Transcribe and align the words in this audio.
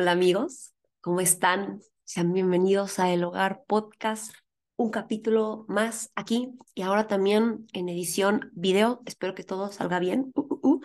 Hola 0.00 0.12
amigos, 0.12 0.76
¿cómo 1.00 1.18
están? 1.18 1.80
Sean 2.04 2.32
bienvenidos 2.32 3.00
a 3.00 3.10
El 3.10 3.24
Hogar 3.24 3.64
Podcast, 3.66 4.32
un 4.76 4.92
capítulo 4.92 5.64
más 5.66 6.12
aquí 6.14 6.56
y 6.76 6.82
ahora 6.82 7.08
también 7.08 7.66
en 7.72 7.88
edición 7.88 8.52
video. 8.54 9.02
Espero 9.06 9.34
que 9.34 9.42
todo 9.42 9.72
salga 9.72 9.98
bien. 9.98 10.30
Uh, 10.36 10.40
uh, 10.40 10.60
uh. 10.62 10.80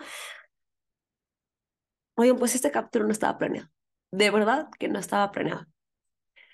Oigan, 2.16 2.38
pues 2.38 2.56
este 2.56 2.72
capítulo 2.72 3.04
no 3.04 3.12
estaba 3.12 3.38
planeado. 3.38 3.68
De 4.10 4.32
verdad 4.32 4.66
que 4.80 4.88
no 4.88 4.98
estaba 4.98 5.30
planeado. 5.30 5.64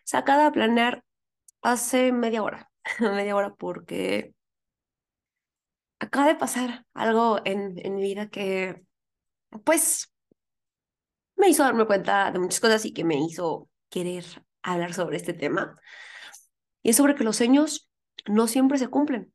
Se 0.05 0.19
acaba 0.19 0.45
de 0.45 0.51
planear 0.53 1.03
hace 1.63 2.13
media 2.13 2.43
hora, 2.43 2.71
media 3.01 3.37
hora 3.37 3.55
porque 3.55 4.35
acaba 5.99 6.27
de 6.27 6.35
pasar 6.35 6.85
algo 6.93 7.41
en, 7.47 7.79
en 7.79 7.95
mi 7.95 8.03
vida 8.03 8.29
que, 8.29 8.83
pues, 9.65 10.10
me 11.41 11.49
hizo 11.49 11.65
darme 11.65 11.87
cuenta 11.87 12.31
de 12.31 12.39
muchas 12.39 12.61
cosas 12.61 12.85
y 12.85 12.93
que 12.93 13.05
me 13.05 13.17
hizo 13.17 13.69
querer 13.89 14.25
hablar 14.63 14.95
sobre 14.95 15.17
este 15.17 15.33
tema. 15.33 15.81
Y 16.83 16.91
es 16.91 16.97
sobre 16.97 17.15
que 17.15 17.25
los 17.25 17.37
sueños 17.37 17.91
no 18.27 18.47
siempre 18.47 18.79
se 18.79 18.89
cumplen. 18.89 19.33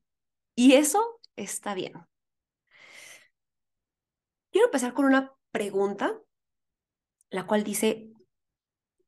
Y 0.56 0.74
eso 0.74 1.20
está 1.36 1.74
bien. 1.74 1.94
Quiero 4.52 4.68
empezar 4.68 4.94
con 4.94 5.06
una 5.06 5.34
pregunta, 5.52 6.18
la 7.30 7.46
cual 7.46 7.64
dice 7.64 8.10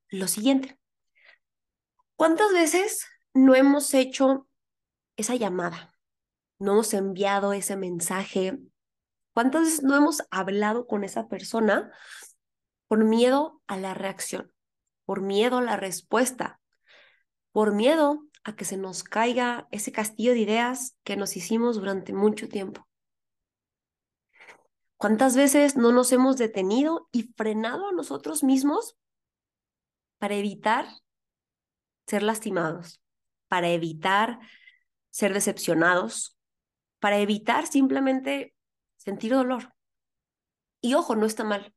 lo 0.10 0.28
siguiente. 0.28 0.78
¿Cuántas 2.16 2.52
veces 2.52 3.06
no 3.34 3.56
hemos 3.56 3.94
hecho 3.94 4.48
esa 5.16 5.36
llamada? 5.36 5.94
¿No 6.60 6.74
hemos 6.74 6.94
enviado 6.94 7.54
ese 7.54 7.78
mensaje? 7.78 8.58
¿Cuántas 9.34 9.62
veces 9.64 9.84
no 9.84 9.96
hemos 9.96 10.24
hablado 10.32 10.88
con 10.88 11.04
esa 11.04 11.28
persona 11.28 11.92
por 12.88 13.04
miedo 13.04 13.62
a 13.68 13.78
la 13.78 13.94
reacción, 13.94 14.52
por 15.06 15.22
miedo 15.22 15.58
a 15.58 15.62
la 15.62 15.78
respuesta, 15.78 16.60
por 17.52 17.74
miedo 17.74 18.24
a 18.44 18.56
que 18.56 18.66
se 18.66 18.78
nos 18.78 19.04
caiga 19.04 19.68
ese 19.72 19.92
castillo 19.92 20.32
de 20.32 20.40
ideas 20.40 20.98
que 21.04 21.18
nos 21.18 21.36
hicimos 21.36 21.78
durante 21.78 22.14
mucho 22.14 22.48
tiempo. 22.48 22.88
¿Cuántas 24.96 25.36
veces 25.36 25.76
no 25.76 25.92
nos 25.92 26.12
hemos 26.12 26.38
detenido 26.38 27.08
y 27.12 27.24
frenado 27.36 27.90
a 27.90 27.92
nosotros 27.92 28.44
mismos 28.44 28.98
para 30.18 30.36
evitar 30.36 30.88
ser 32.08 32.24
lastimados, 32.24 33.02
para 33.48 33.70
evitar 33.70 34.40
ser 35.12 35.34
decepcionados, 35.34 36.38
para 37.00 37.20
evitar 37.20 37.68
simplemente 37.68 38.56
sentir 38.96 39.34
dolor? 39.34 39.76
Y 40.82 40.96
ojo, 40.96 41.16
no 41.16 41.26
está 41.26 41.44
mal 41.44 41.76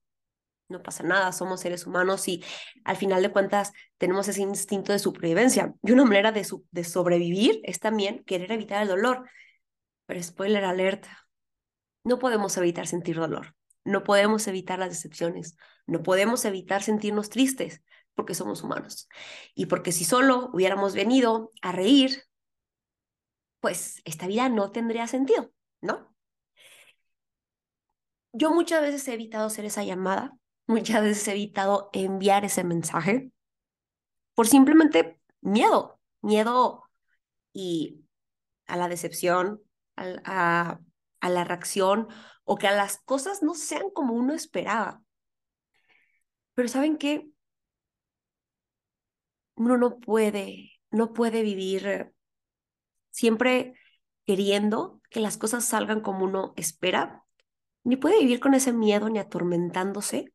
no 0.71 0.83
pasa 0.83 1.03
nada, 1.03 1.33
somos 1.33 1.61
seres 1.61 1.87
humanos 1.87 2.27
y 2.29 2.43
al 2.85 2.97
final 2.97 3.23
de 3.23 3.33
cuentas 3.33 3.73
tenemos 3.99 4.29
ese 4.29 4.43
instinto 4.43 4.93
de 4.93 4.99
supervivencia. 4.99 5.75
Y 5.83 5.93
una 5.93 6.05
manera 6.05 6.33
de, 6.33 6.45
sobrevivir 6.85 7.61
es 7.65 7.81
también 7.81 8.25
querer 8.25 8.53
evitar 8.53 8.83
el 8.83 8.89
dolor. 8.89 9.29
Pero 10.07 10.23
spoiler 10.23 10.65
alert, 10.65 11.07
no 12.05 12.19
podemos 12.19 12.57
evitar 12.57 12.87
sentir 12.87 13.17
dolor, 13.17 13.55
no 13.85 14.03
podemos 14.05 14.47
evitar 14.47 14.79
las 14.79 14.91
decepciones, 14.91 15.57
no 15.87 16.03
podemos 16.03 16.45
evitar 16.45 16.83
sentirnos 16.83 17.29
tristes 17.29 17.83
porque 18.15 18.35
somos 18.35 18.63
humanos. 18.63 19.09
Y 19.55 19.67
porque 19.67 19.93
si 19.93 20.05
solo 20.05 20.51
hubiéramos 20.53 20.95
venido 20.95 21.51
a 21.63 21.73
reír, 21.73 22.23
pues 23.61 24.01
esta 24.05 24.27
vida 24.27 24.49
no 24.49 24.71
tendría 24.71 25.07
sentido, 25.07 25.53
¿no? 25.81 26.15
Yo 28.33 28.53
muchas 28.53 28.81
veces 28.81 29.07
he 29.09 29.15
evitado 29.15 29.47
hacer 29.47 29.65
esa 29.65 29.83
llamada 29.83 30.37
muchas 30.71 31.03
veces 31.03 31.27
he 31.29 31.33
evitado 31.33 31.91
enviar 31.93 32.45
ese 32.45 32.65
mensaje 32.65 33.33
por 34.35 34.47
simplemente 34.47 35.21
miedo, 35.41 36.01
miedo 36.23 36.85
y 37.53 38.05
a 38.67 38.77
la 38.77 38.89
decepción, 38.89 39.61
a, 39.97 40.81
a 41.21 41.29
la 41.29 41.45
reacción 41.45 42.09
o 42.45 42.57
que 42.57 42.69
a 42.69 42.73
las 42.73 42.99
cosas 42.99 43.43
no 43.43 43.55
sean 43.55 43.91
como 43.91 44.15
uno 44.15 44.33
esperaba. 44.33 45.03
Pero 46.55 46.69
¿saben 46.69 46.97
qué? 46.97 47.29
Uno 49.57 49.77
no 49.77 49.99
puede, 49.99 50.71
no 50.91 51.13
puede 51.13 51.43
vivir 51.43 52.13
siempre 53.11 53.75
queriendo 54.25 55.03
que 55.11 55.21
las 55.21 55.37
cosas 55.37 55.65
salgan 55.65 56.01
como 56.01 56.25
uno 56.25 56.55
espera, 56.57 57.25
ni 57.83 57.97
puede 57.97 58.21
vivir 58.21 58.41
con 58.41 58.55
ese 58.55 58.73
miedo 58.73 59.09
ni 59.11 59.19
atormentándose 59.19 60.33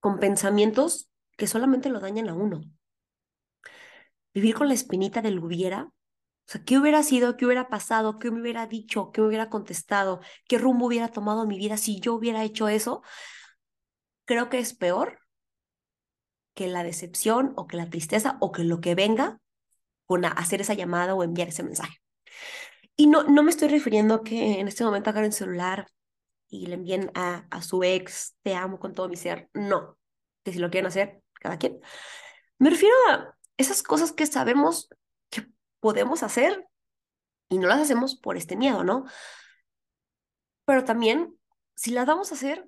con 0.00 0.18
pensamientos 0.18 1.10
que 1.36 1.46
solamente 1.46 1.88
lo 1.88 2.00
dañan 2.00 2.28
a 2.28 2.34
uno. 2.34 2.62
Vivir 4.32 4.54
con 4.54 4.68
la 4.68 4.74
espinita 4.74 5.22
del 5.22 5.38
hubiera, 5.38 5.90
o 6.50 6.52
sea, 6.52 6.64
¿qué 6.64 6.78
hubiera 6.78 7.02
sido? 7.04 7.36
¿Qué 7.36 7.46
hubiera 7.46 7.68
pasado? 7.68 8.18
¿Qué 8.18 8.30
me 8.30 8.40
hubiera 8.40 8.66
dicho? 8.66 9.12
¿Qué 9.12 9.20
me 9.20 9.28
hubiera 9.28 9.48
contestado? 9.48 10.20
¿Qué 10.48 10.58
rumbo 10.58 10.86
hubiera 10.86 11.08
tomado 11.08 11.46
mi 11.46 11.56
vida 11.58 11.76
si 11.76 12.00
yo 12.00 12.14
hubiera 12.14 12.42
hecho 12.42 12.68
eso? 12.68 13.02
Creo 14.24 14.48
que 14.48 14.58
es 14.58 14.74
peor 14.74 15.20
que 16.54 16.66
la 16.66 16.82
decepción 16.82 17.52
o 17.56 17.68
que 17.68 17.76
la 17.76 17.88
tristeza 17.88 18.36
o 18.40 18.50
que 18.50 18.64
lo 18.64 18.80
que 18.80 18.96
venga 18.96 19.40
con 20.06 20.24
hacer 20.24 20.60
esa 20.60 20.74
llamada 20.74 21.14
o 21.14 21.22
enviar 21.22 21.48
ese 21.48 21.62
mensaje. 21.62 21.98
Y 22.96 23.06
no, 23.06 23.22
no 23.22 23.44
me 23.44 23.50
estoy 23.50 23.68
refiriendo 23.68 24.14
a 24.16 24.24
que 24.24 24.58
en 24.58 24.66
este 24.66 24.82
momento 24.82 25.10
agarren 25.10 25.30
el 25.30 25.32
celular 25.32 25.86
y 26.50 26.66
le 26.66 26.74
envíen 26.74 27.10
a, 27.14 27.46
a 27.50 27.62
su 27.62 27.82
ex, 27.82 28.36
te 28.42 28.54
amo 28.54 28.78
con 28.78 28.92
todo 28.92 29.08
mi 29.08 29.16
ser. 29.16 29.48
No, 29.54 29.96
que 30.44 30.52
si 30.52 30.58
lo 30.58 30.68
quieren 30.68 30.88
hacer, 30.88 31.22
cada 31.34 31.56
quien. 31.56 31.80
Me 32.58 32.70
refiero 32.70 32.94
a 33.10 33.36
esas 33.56 33.82
cosas 33.82 34.12
que 34.12 34.26
sabemos 34.26 34.90
que 35.30 35.46
podemos 35.78 36.22
hacer 36.22 36.66
y 37.48 37.58
no 37.58 37.68
las 37.68 37.80
hacemos 37.80 38.16
por 38.16 38.36
este 38.36 38.56
miedo, 38.56 38.84
¿no? 38.84 39.04
Pero 40.64 40.84
también, 40.84 41.38
si 41.74 41.92
las 41.92 42.06
vamos 42.06 42.30
a 42.30 42.34
hacer, 42.34 42.66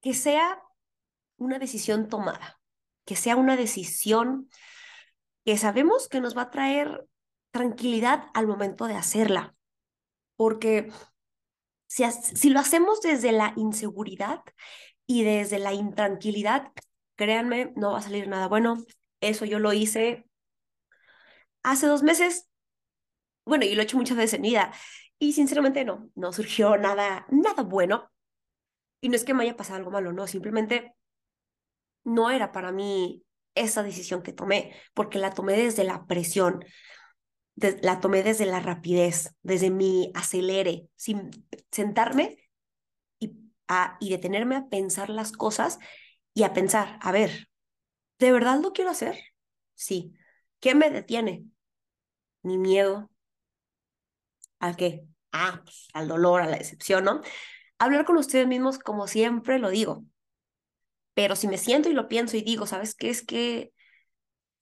que 0.00 0.14
sea 0.14 0.62
una 1.36 1.58
decisión 1.58 2.08
tomada, 2.08 2.60
que 3.04 3.16
sea 3.16 3.36
una 3.36 3.56
decisión 3.56 4.48
que 5.44 5.58
sabemos 5.58 6.08
que 6.08 6.20
nos 6.20 6.36
va 6.36 6.42
a 6.42 6.50
traer 6.50 7.06
tranquilidad 7.50 8.24
al 8.34 8.46
momento 8.46 8.86
de 8.86 8.94
hacerla. 8.94 9.54
Porque 10.36 10.90
si, 11.94 12.50
lo 12.50 12.60
hacemos 12.60 13.00
desde 13.00 13.30
la 13.30 13.52
inseguridad 13.56 14.42
y 15.06 15.22
desde 15.22 15.58
la 15.58 15.72
intranquilidad, 15.72 16.72
créanme, 17.16 17.72
no 17.76 17.92
va 17.92 17.98
a 17.98 18.02
salir 18.02 18.26
nada 18.26 18.48
bueno. 18.48 18.84
Eso 19.20 19.44
yo 19.44 19.58
lo 19.58 19.72
hice 19.72 20.26
hace 21.62 21.86
dos 21.86 22.02
meses. 22.02 22.48
Bueno, 23.46 23.64
y 23.64 23.74
lo 23.74 23.82
he 23.82 23.84
hecho 23.84 23.96
muchas 23.96 24.16
veces 24.16 24.34
en 24.34 24.42
vida. 24.42 24.72
Y 25.18 25.34
sinceramente 25.34 25.84
no, 25.84 26.10
no 26.16 26.32
surgió 26.32 26.76
nada, 26.76 27.26
nada 27.30 27.62
bueno. 27.62 28.10
Y 29.00 29.08
no 29.08 29.16
es 29.16 29.24
que 29.24 29.34
me 29.34 29.44
haya 29.44 29.56
pasado 29.56 29.78
algo 29.78 29.90
malo, 29.90 30.12
no, 30.12 30.26
simplemente 30.26 30.94
no 32.04 32.30
era 32.30 32.52
para 32.52 32.72
mí 32.72 33.22
esa 33.54 33.82
decisión 33.82 34.22
que 34.22 34.32
tomé, 34.32 34.74
porque 34.94 35.18
la 35.18 35.30
tomé 35.30 35.52
desde 35.56 35.84
la 35.84 36.06
presión, 36.06 36.64
la 37.56 38.00
tomé 38.00 38.22
desde 38.22 38.46
la 38.46 38.60
rapidez, 38.60 39.34
desde 39.42 39.70
mi 39.70 40.10
acelere, 40.14 40.88
sin 40.96 41.30
sentarme 41.70 42.38
y, 43.18 43.36
a, 43.68 43.96
y 44.00 44.10
detenerme 44.10 44.56
a 44.56 44.68
pensar 44.68 45.10
las 45.10 45.32
cosas 45.32 45.78
y 46.34 46.42
a 46.42 46.52
pensar, 46.52 46.98
a 47.00 47.12
ver, 47.12 47.48
¿de 48.18 48.32
verdad 48.32 48.60
lo 48.60 48.72
quiero 48.72 48.90
hacer? 48.90 49.18
Sí. 49.74 50.14
¿Qué 50.60 50.74
me 50.74 50.90
detiene? 50.90 51.46
Mi 52.42 52.58
miedo. 52.58 53.10
¿A 54.60 54.74
qué? 54.74 55.04
Ah, 55.32 55.60
pues, 55.64 55.88
al 55.92 56.08
dolor, 56.08 56.42
a 56.42 56.46
la 56.46 56.56
decepción, 56.58 57.04
¿no? 57.04 57.20
Hablar 57.78 58.04
con 58.04 58.16
ustedes 58.16 58.46
mismos 58.46 58.78
como 58.78 59.06
siempre 59.06 59.58
lo 59.58 59.70
digo. 59.70 60.04
Pero 61.14 61.36
si 61.36 61.48
me 61.48 61.58
siento 61.58 61.88
y 61.88 61.92
lo 61.92 62.08
pienso 62.08 62.36
y 62.36 62.42
digo, 62.42 62.66
¿sabes 62.66 62.94
qué? 62.94 63.10
Es 63.10 63.24
que 63.24 63.72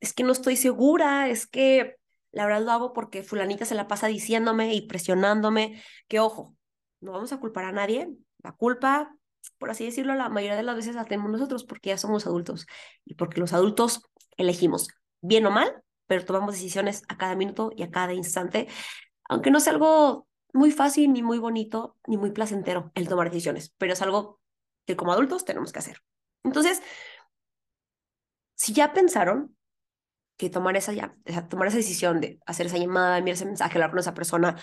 es 0.00 0.12
que 0.12 0.24
no 0.24 0.32
estoy 0.32 0.56
segura, 0.56 1.28
es 1.28 1.46
que 1.46 1.96
la 2.32 2.46
verdad 2.46 2.62
lo 2.62 2.72
hago 2.72 2.92
porque 2.92 3.22
fulanita 3.22 3.64
se 3.64 3.74
la 3.74 3.88
pasa 3.88 4.06
diciéndome 4.08 4.74
y 4.74 4.86
presionándome, 4.86 5.82
que 6.08 6.20
ojo, 6.20 6.56
no 7.00 7.12
vamos 7.12 7.32
a 7.32 7.38
culpar 7.38 7.64
a 7.64 7.72
nadie, 7.72 8.08
la 8.42 8.52
culpa, 8.52 9.14
por 9.58 9.70
así 9.70 9.84
decirlo, 9.84 10.14
la 10.14 10.28
mayoría 10.28 10.56
de 10.56 10.62
las 10.62 10.76
veces 10.76 10.94
la 10.94 11.04
tenemos 11.04 11.30
nosotros 11.30 11.64
porque 11.64 11.90
ya 11.90 11.98
somos 11.98 12.26
adultos 12.26 12.66
y 13.04 13.14
porque 13.14 13.40
los 13.40 13.52
adultos 13.52 14.02
elegimos, 14.36 14.88
bien 15.20 15.46
o 15.46 15.50
mal, 15.50 15.82
pero 16.06 16.24
tomamos 16.24 16.54
decisiones 16.54 17.02
a 17.08 17.16
cada 17.16 17.36
minuto 17.36 17.70
y 17.76 17.82
a 17.82 17.90
cada 17.90 18.14
instante, 18.14 18.68
aunque 19.28 19.50
no 19.50 19.60
sea 19.60 19.74
algo 19.74 20.26
muy 20.52 20.70
fácil, 20.70 21.12
ni 21.12 21.22
muy 21.22 21.38
bonito, 21.38 21.96
ni 22.06 22.16
muy 22.16 22.32
placentero 22.32 22.92
el 22.94 23.08
tomar 23.08 23.30
decisiones, 23.30 23.74
pero 23.78 23.92
es 23.92 24.02
algo 24.02 24.40
que 24.86 24.96
como 24.96 25.12
adultos 25.12 25.44
tenemos 25.44 25.72
que 25.72 25.78
hacer. 25.78 25.98
Entonces, 26.44 26.82
si 28.54 28.72
ya 28.72 28.92
pensaron 28.92 29.56
que 30.42 30.50
tomar 30.50 30.76
esa, 30.76 30.92
ya, 30.92 31.14
tomar 31.48 31.68
esa 31.68 31.76
decisión 31.76 32.20
de 32.20 32.40
hacer 32.46 32.66
esa 32.66 32.76
llamada, 32.76 33.18
enviar 33.18 33.36
ese 33.36 33.44
mensaje, 33.44 33.74
hablar 33.74 33.90
con 33.90 34.00
esa 34.00 34.12
persona, 34.12 34.56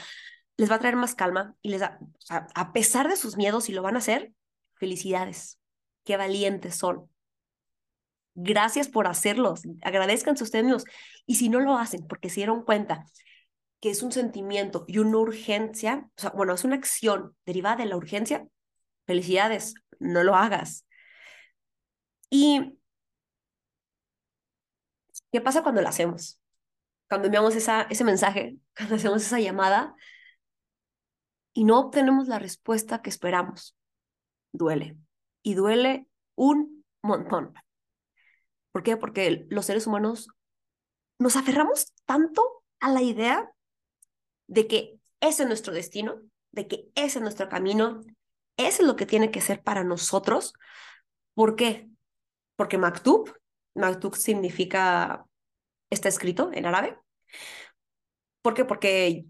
les 0.57 0.69
va 0.69 0.75
a 0.75 0.79
traer 0.79 0.97
más 0.97 1.15
calma 1.15 1.55
y 1.61 1.69
les 1.69 1.79
da, 1.79 1.99
a 2.29 2.73
pesar 2.73 3.07
de 3.07 3.15
sus 3.15 3.37
miedos, 3.37 3.63
si 3.63 3.71
lo 3.71 3.81
van 3.81 3.95
a 3.95 3.99
hacer, 3.99 4.33
felicidades, 4.75 5.57
qué 6.03 6.17
valientes 6.17 6.75
son, 6.75 7.09
Gracias 8.41 8.87
por 8.87 9.05
hacerlos. 9.07 9.63
Agradezcanse 9.81 10.45
ustedes 10.45 10.63
mismos. 10.63 10.85
Y 11.25 11.35
si 11.35 11.49
no 11.49 11.59
lo 11.59 11.77
hacen, 11.77 12.07
porque 12.07 12.29
se 12.29 12.35
dieron 12.35 12.63
cuenta 12.63 13.05
que 13.81 13.89
es 13.89 14.01
un 14.01 14.13
sentimiento 14.13 14.85
y 14.87 14.99
una 14.99 15.17
urgencia, 15.17 16.09
o 16.15 16.21
sea, 16.21 16.29
bueno, 16.29 16.53
es 16.53 16.63
una 16.63 16.75
acción 16.75 17.35
derivada 17.45 17.77
de 17.77 17.85
la 17.85 17.97
urgencia, 17.97 18.47
felicidades, 19.05 19.73
no 19.99 20.23
lo 20.23 20.35
hagas. 20.35 20.85
¿Y 22.29 22.78
qué 25.31 25.41
pasa 25.41 25.63
cuando 25.63 25.81
lo 25.81 25.87
hacemos? 25.87 26.39
Cuando 27.07 27.27
enviamos 27.27 27.55
ese 27.55 28.03
mensaje, 28.03 28.57
cuando 28.77 28.95
hacemos 28.95 29.25
esa 29.25 29.39
llamada 29.39 29.95
y 31.53 31.63
no 31.63 31.79
obtenemos 31.79 32.27
la 32.27 32.39
respuesta 32.39 33.01
que 33.01 33.09
esperamos. 33.09 33.75
Duele. 34.53 34.97
Y 35.43 35.53
duele 35.55 36.07
un 36.35 36.85
montón. 37.01 37.53
¿Por 38.71 38.83
qué? 38.83 38.97
Porque 38.97 39.47
los 39.49 39.65
seres 39.65 39.87
humanos 39.87 40.29
nos 41.17 41.35
aferramos 41.35 41.93
tanto 42.05 42.63
a 42.79 42.89
la 42.89 43.01
idea 43.01 43.51
de 44.47 44.67
que 44.67 44.99
ese 45.21 45.43
es 45.43 45.47
nuestro 45.47 45.73
destino, 45.73 46.21
de 46.51 46.67
que 46.67 46.89
ese 46.95 47.19
es 47.19 47.21
nuestro 47.21 47.49
camino, 47.49 48.01
ese 48.57 48.81
es 48.81 48.87
lo 48.87 48.95
que 48.95 49.05
tiene 49.05 49.31
que 49.31 49.41
ser 49.41 49.61
para 49.61 49.83
nosotros. 49.83 50.53
¿Por 51.33 51.55
qué? 51.55 51.89
Porque 52.55 52.77
maktub, 52.77 53.33
maktub 53.75 54.15
significa, 54.15 55.25
está 55.89 56.09
escrito 56.09 56.51
en 56.53 56.65
árabe. 56.65 56.97
¿Por 58.41 58.53
qué? 58.53 58.65
Porque 58.65 59.25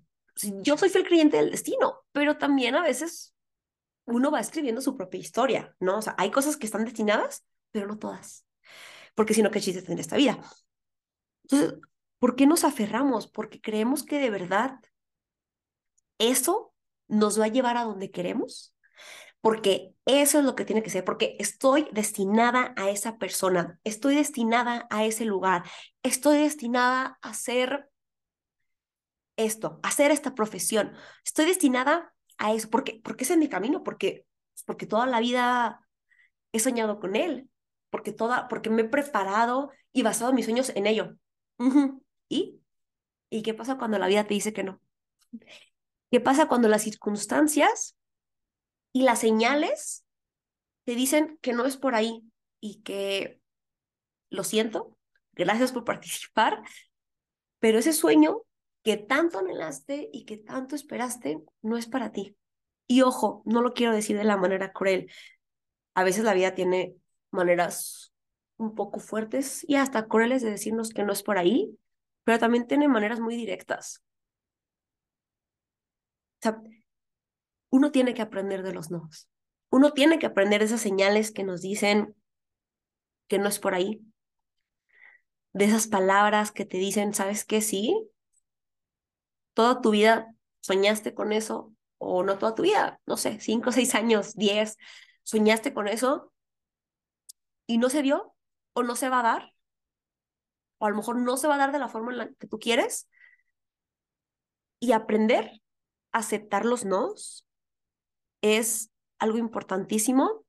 yo 0.61 0.77
soy 0.77 0.89
fiel 0.89 1.05
creyente 1.05 1.37
del 1.37 1.51
destino, 1.51 2.03
pero 2.11 2.37
también 2.37 2.75
a 2.75 2.83
veces 2.83 3.35
uno 4.05 4.31
va 4.31 4.39
escribiendo 4.39 4.81
su 4.81 4.95
propia 4.97 5.19
historia, 5.19 5.75
¿no? 5.79 5.97
O 5.97 6.01
sea, 6.01 6.15
hay 6.17 6.31
cosas 6.31 6.57
que 6.57 6.65
están 6.65 6.85
destinadas, 6.85 7.45
pero 7.71 7.87
no 7.87 7.97
todas. 7.97 8.45
Porque 9.15 9.33
si 9.33 9.41
no, 9.41 9.51
¿qué 9.51 9.61
chiste 9.61 9.83
esta 9.93 10.17
vida? 10.17 10.39
Entonces, 11.43 11.79
¿por 12.19 12.35
qué 12.35 12.47
nos 12.47 12.63
aferramos? 12.63 13.27
Porque 13.27 13.61
creemos 13.61 14.03
que 14.03 14.19
de 14.19 14.29
verdad 14.29 14.79
eso 16.17 16.73
nos 17.07 17.39
va 17.39 17.45
a 17.45 17.49
llevar 17.49 17.77
a 17.77 17.83
donde 17.83 18.11
queremos. 18.11 18.75
Porque 19.41 19.93
eso 20.05 20.39
es 20.39 20.45
lo 20.45 20.55
que 20.55 20.65
tiene 20.65 20.83
que 20.83 20.89
ser, 20.89 21.05
porque 21.05 21.35
estoy 21.39 21.87
destinada 21.91 22.73
a 22.75 22.89
esa 22.89 23.17
persona, 23.17 23.79
estoy 23.83 24.15
destinada 24.15 24.87
a 24.89 25.05
ese 25.05 25.23
lugar, 25.23 25.63
estoy 26.03 26.39
destinada 26.39 27.19
a 27.21 27.33
ser 27.33 27.89
esto, 29.37 29.79
a 29.83 29.87
hacer 29.87 30.11
esta 30.11 30.35
profesión, 30.35 30.93
estoy 31.23 31.45
destinada 31.45 32.13
a 32.37 32.53
eso, 32.53 32.69
porque, 32.69 32.99
porque 33.03 33.23
ese 33.23 33.33
es 33.33 33.39
mi 33.39 33.49
camino, 33.49 33.83
porque, 33.83 34.25
porque 34.65 34.85
toda 34.85 35.05
la 35.05 35.19
vida 35.19 35.87
he 36.51 36.59
soñado 36.59 36.99
con 36.99 37.15
él, 37.15 37.49
porque, 37.89 38.11
toda, 38.11 38.47
porque 38.47 38.69
me 38.69 38.81
he 38.81 38.89
preparado 38.89 39.71
y 39.93 40.01
basado 40.01 40.33
mis 40.33 40.45
sueños 40.45 40.71
en 40.75 40.87
ello. 40.87 41.15
¿Y? 42.29 42.61
¿Y 43.29 43.43
qué 43.43 43.53
pasa 43.53 43.77
cuando 43.77 43.99
la 43.99 44.07
vida 44.07 44.25
te 44.25 44.33
dice 44.33 44.53
que 44.53 44.63
no? 44.63 44.81
¿Qué 46.11 46.19
pasa 46.19 46.47
cuando 46.47 46.67
las 46.67 46.81
circunstancias 46.81 47.95
y 48.91 49.03
las 49.03 49.19
señales 49.19 50.05
te 50.85 50.95
dicen 50.95 51.37
que 51.41 51.53
no 51.53 51.65
es 51.65 51.77
por 51.77 51.95
ahí 51.95 52.23
y 52.59 52.81
que 52.81 53.39
lo 54.29 54.43
siento, 54.43 54.97
gracias 55.33 55.71
por 55.71 55.83
participar, 55.85 56.61
pero 57.59 57.79
ese 57.79 57.93
sueño 57.93 58.41
que 58.83 58.97
tanto 58.97 59.39
anhelaste 59.39 60.09
y 60.11 60.25
que 60.25 60.37
tanto 60.37 60.75
esperaste 60.75 61.41
no 61.61 61.77
es 61.77 61.87
para 61.87 62.11
ti. 62.11 62.37
Y 62.87 63.01
ojo, 63.01 63.43
no 63.45 63.61
lo 63.61 63.73
quiero 63.73 63.93
decir 63.93 64.17
de 64.17 64.23
la 64.23 64.37
manera 64.37 64.71
cruel. 64.71 65.11
A 65.93 66.03
veces 66.03 66.23
la 66.23 66.33
vida 66.33 66.55
tiene 66.55 66.95
maneras 67.29 68.13
un 68.57 68.75
poco 68.75 68.99
fuertes 68.99 69.63
y 69.67 69.75
hasta 69.75 70.07
crueles 70.07 70.41
de 70.41 70.51
decirnos 70.51 70.89
que 70.91 71.03
no 71.03 71.13
es 71.13 71.23
por 71.23 71.37
ahí, 71.37 71.77
pero 72.23 72.39
también 72.39 72.67
tiene 72.67 72.87
maneras 72.87 73.19
muy 73.19 73.35
directas. 73.35 74.03
O 76.37 76.41
sea, 76.41 76.61
uno 77.69 77.91
tiene 77.91 78.13
que 78.13 78.21
aprender 78.21 78.63
de 78.63 78.73
los 78.73 78.91
no. 78.91 79.09
Uno 79.69 79.91
tiene 79.91 80.19
que 80.19 80.25
aprender 80.25 80.59
de 80.59 80.65
esas 80.65 80.81
señales 80.81 81.31
que 81.31 81.43
nos 81.43 81.61
dicen 81.61 82.15
que 83.27 83.37
no 83.39 83.47
es 83.47 83.59
por 83.59 83.75
ahí. 83.75 84.01
De 85.53 85.65
esas 85.65 85.87
palabras 85.87 86.51
que 86.51 86.65
te 86.65 86.77
dicen, 86.77 87.13
¿sabes 87.13 87.45
qué? 87.45 87.61
Sí. 87.61 88.09
Toda 89.53 89.81
tu 89.81 89.91
vida 89.91 90.33
soñaste 90.61 91.13
con 91.13 91.31
eso, 91.31 91.73
o 91.97 92.23
no 92.23 92.37
toda 92.37 92.55
tu 92.55 92.63
vida, 92.63 92.99
no 93.05 93.17
sé, 93.17 93.39
cinco, 93.39 93.71
seis 93.71 93.93
años, 93.95 94.35
diez, 94.35 94.77
soñaste 95.23 95.73
con 95.73 95.87
eso 95.87 96.33
y 97.67 97.77
no 97.77 97.89
se 97.89 98.01
dio, 98.01 98.35
o 98.73 98.83
no 98.83 98.95
se 98.95 99.09
va 99.09 99.19
a 99.19 99.23
dar, 99.23 99.53
o 100.77 100.85
a 100.85 100.89
lo 100.89 100.95
mejor 100.95 101.17
no 101.17 101.37
se 101.37 101.47
va 101.47 101.55
a 101.55 101.57
dar 101.57 101.71
de 101.71 101.79
la 101.79 101.89
forma 101.89 102.11
en 102.11 102.17
la 102.17 102.29
que 102.33 102.47
tú 102.47 102.57
quieres. 102.57 103.07
Y 104.79 104.93
aprender 104.93 105.61
aceptar 106.11 106.65
los 106.65 106.85
nos 106.85 107.45
es 108.41 108.91
algo 109.19 109.37
importantísimo 109.37 110.45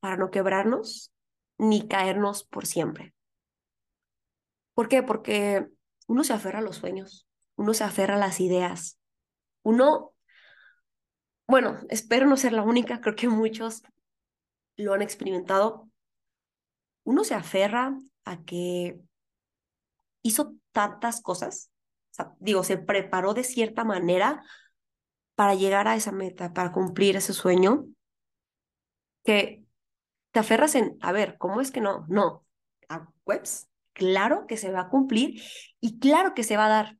para 0.00 0.16
no 0.16 0.30
quebrarnos 0.30 1.12
ni 1.58 1.88
caernos 1.88 2.44
por 2.44 2.66
siempre. 2.66 3.14
¿Por 4.74 4.88
qué? 4.88 5.02
Porque 5.02 5.66
uno 6.06 6.24
se 6.24 6.32
aferra 6.32 6.60
a 6.60 6.62
los 6.62 6.76
sueños, 6.76 7.26
uno 7.56 7.74
se 7.74 7.84
aferra 7.84 8.14
a 8.14 8.18
las 8.18 8.40
ideas, 8.40 8.98
uno, 9.62 10.14
bueno, 11.48 11.80
espero 11.90 12.26
no 12.26 12.36
ser 12.36 12.52
la 12.52 12.62
única, 12.62 13.00
creo 13.00 13.16
que 13.16 13.28
muchos 13.28 13.82
lo 14.76 14.94
han 14.94 15.02
experimentado, 15.02 15.90
uno 17.04 17.24
se 17.24 17.34
aferra 17.34 17.98
a 18.24 18.44
que 18.44 19.00
hizo 20.22 20.54
tantas 20.72 21.20
cosas, 21.20 21.72
digo, 22.38 22.62
se 22.62 22.78
preparó 22.78 23.34
de 23.34 23.44
cierta 23.44 23.84
manera 23.84 24.44
para 25.38 25.54
llegar 25.54 25.86
a 25.86 25.94
esa 25.94 26.10
meta, 26.10 26.52
para 26.52 26.72
cumplir 26.72 27.14
ese 27.14 27.32
sueño, 27.32 27.86
que 29.24 29.64
te 30.32 30.40
aferras 30.40 30.74
en, 30.74 30.98
a 31.00 31.12
ver, 31.12 31.38
¿cómo 31.38 31.60
es 31.60 31.70
que 31.70 31.80
no? 31.80 32.04
No, 32.08 32.44
a 32.88 33.08
webs, 33.24 33.68
claro 33.92 34.46
que 34.48 34.56
se 34.56 34.72
va 34.72 34.80
a 34.80 34.88
cumplir 34.88 35.40
y 35.78 36.00
claro 36.00 36.34
que 36.34 36.42
se 36.42 36.56
va 36.56 36.66
a 36.66 36.68
dar. 36.70 36.98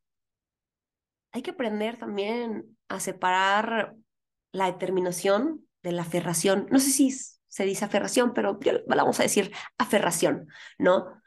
Hay 1.32 1.43
que 1.43 1.50
aprender 1.50 1.99
también 1.99 2.79
a 2.87 3.00
separar 3.00 3.96
la 4.52 4.67
determinación 4.67 5.67
de 5.82 5.90
la 5.90 6.02
aferración. 6.02 6.69
No 6.70 6.79
sé 6.79 6.90
si 6.90 7.11
se 7.11 7.64
dice 7.64 7.87
aferración, 7.87 8.35
pero 8.35 8.61
vamos 8.87 9.19
a 9.19 9.25
decir 9.25 9.52
aferración, 9.78 10.47
¿no? 10.78 11.21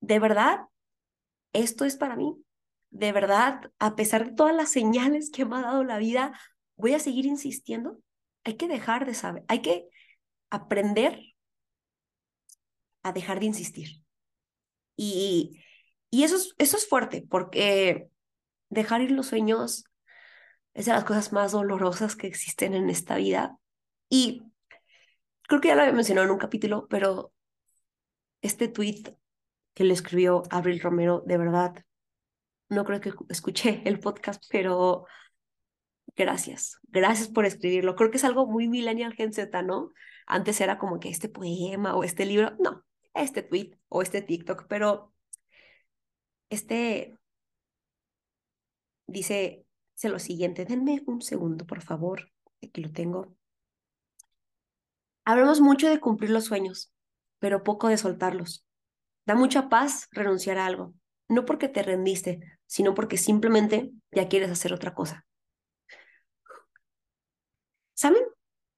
De 0.00 0.18
verdad, 0.18 0.62
esto 1.52 1.84
es 1.84 1.96
para 1.96 2.16
mí 2.16 2.34
de 2.90 3.12
verdad, 3.12 3.70
a 3.78 3.96
pesar 3.96 4.26
de 4.26 4.34
todas 4.34 4.54
las 4.54 4.70
señales 4.70 5.30
que 5.30 5.44
me 5.44 5.56
ha 5.56 5.62
dado 5.62 5.84
la 5.84 5.98
vida, 5.98 6.38
voy 6.76 6.94
a 6.94 6.98
seguir 6.98 7.26
insistiendo. 7.26 7.98
Hay 8.44 8.56
que 8.56 8.68
dejar 8.68 9.06
de 9.06 9.14
saber, 9.14 9.44
hay 9.48 9.60
que 9.60 9.88
aprender 10.50 11.20
a 13.02 13.12
dejar 13.12 13.40
de 13.40 13.46
insistir. 13.46 14.02
Y, 14.96 15.62
y 16.10 16.24
eso, 16.24 16.36
es, 16.36 16.54
eso 16.58 16.76
es 16.76 16.88
fuerte, 16.88 17.24
porque 17.28 18.08
dejar 18.70 19.02
ir 19.02 19.10
los 19.10 19.26
sueños 19.26 19.84
es 20.74 20.86
de 20.86 20.92
las 20.92 21.04
cosas 21.04 21.32
más 21.32 21.52
dolorosas 21.52 22.16
que 22.16 22.26
existen 22.26 22.74
en 22.74 22.90
esta 22.90 23.16
vida. 23.16 23.58
Y 24.08 24.42
creo 25.42 25.60
que 25.60 25.68
ya 25.68 25.74
lo 25.74 25.82
había 25.82 25.92
mencionado 25.92 26.26
en 26.26 26.32
un 26.32 26.38
capítulo, 26.38 26.86
pero 26.88 27.32
este 28.42 28.68
tweet 28.68 29.16
que 29.74 29.84
le 29.84 29.94
escribió 29.94 30.42
Abril 30.50 30.80
Romero, 30.80 31.22
de 31.26 31.38
verdad, 31.38 31.84
no 32.68 32.84
creo 32.84 33.00
que 33.00 33.12
escuché 33.28 33.82
el 33.84 34.00
podcast, 34.00 34.44
pero 34.50 35.06
gracias, 36.16 36.78
gracias 36.84 37.28
por 37.28 37.46
escribirlo. 37.46 37.96
Creo 37.96 38.10
que 38.10 38.18
es 38.18 38.24
algo 38.24 38.46
muy 38.46 38.68
millennial 38.68 39.14
Gen 39.14 39.32
Z, 39.32 39.62
¿no? 39.62 39.92
Antes 40.26 40.60
era 40.60 40.78
como 40.78 41.00
que 41.00 41.08
este 41.08 41.28
poema 41.28 41.94
o 41.96 42.04
este 42.04 42.26
libro, 42.26 42.56
no, 42.60 42.84
este 43.14 43.42
tweet 43.42 43.78
o 43.88 44.02
este 44.02 44.22
TikTok, 44.22 44.66
pero 44.68 45.12
este 46.50 47.16
dice, 49.06 49.66
dice 49.94 50.08
lo 50.08 50.18
siguiente, 50.18 50.64
denme 50.64 51.02
un 51.06 51.22
segundo, 51.22 51.66
por 51.66 51.82
favor, 51.82 52.30
aquí 52.62 52.82
lo 52.82 52.92
tengo. 52.92 53.34
Hablamos 55.24 55.60
mucho 55.60 55.88
de 55.88 56.00
cumplir 56.00 56.30
los 56.30 56.46
sueños, 56.46 56.92
pero 57.38 57.62
poco 57.62 57.88
de 57.88 57.98
soltarlos. 57.98 58.64
Da 59.26 59.34
mucha 59.34 59.68
paz 59.68 60.08
renunciar 60.12 60.58
a 60.58 60.66
algo, 60.66 60.94
no 61.28 61.44
porque 61.44 61.68
te 61.68 61.82
rendiste, 61.82 62.40
sino 62.66 62.94
porque 62.94 63.16
simplemente 63.16 63.90
ya 64.10 64.28
quieres 64.28 64.50
hacer 64.50 64.72
otra 64.72 64.94
cosa. 64.94 65.26
¿Saben 67.94 68.22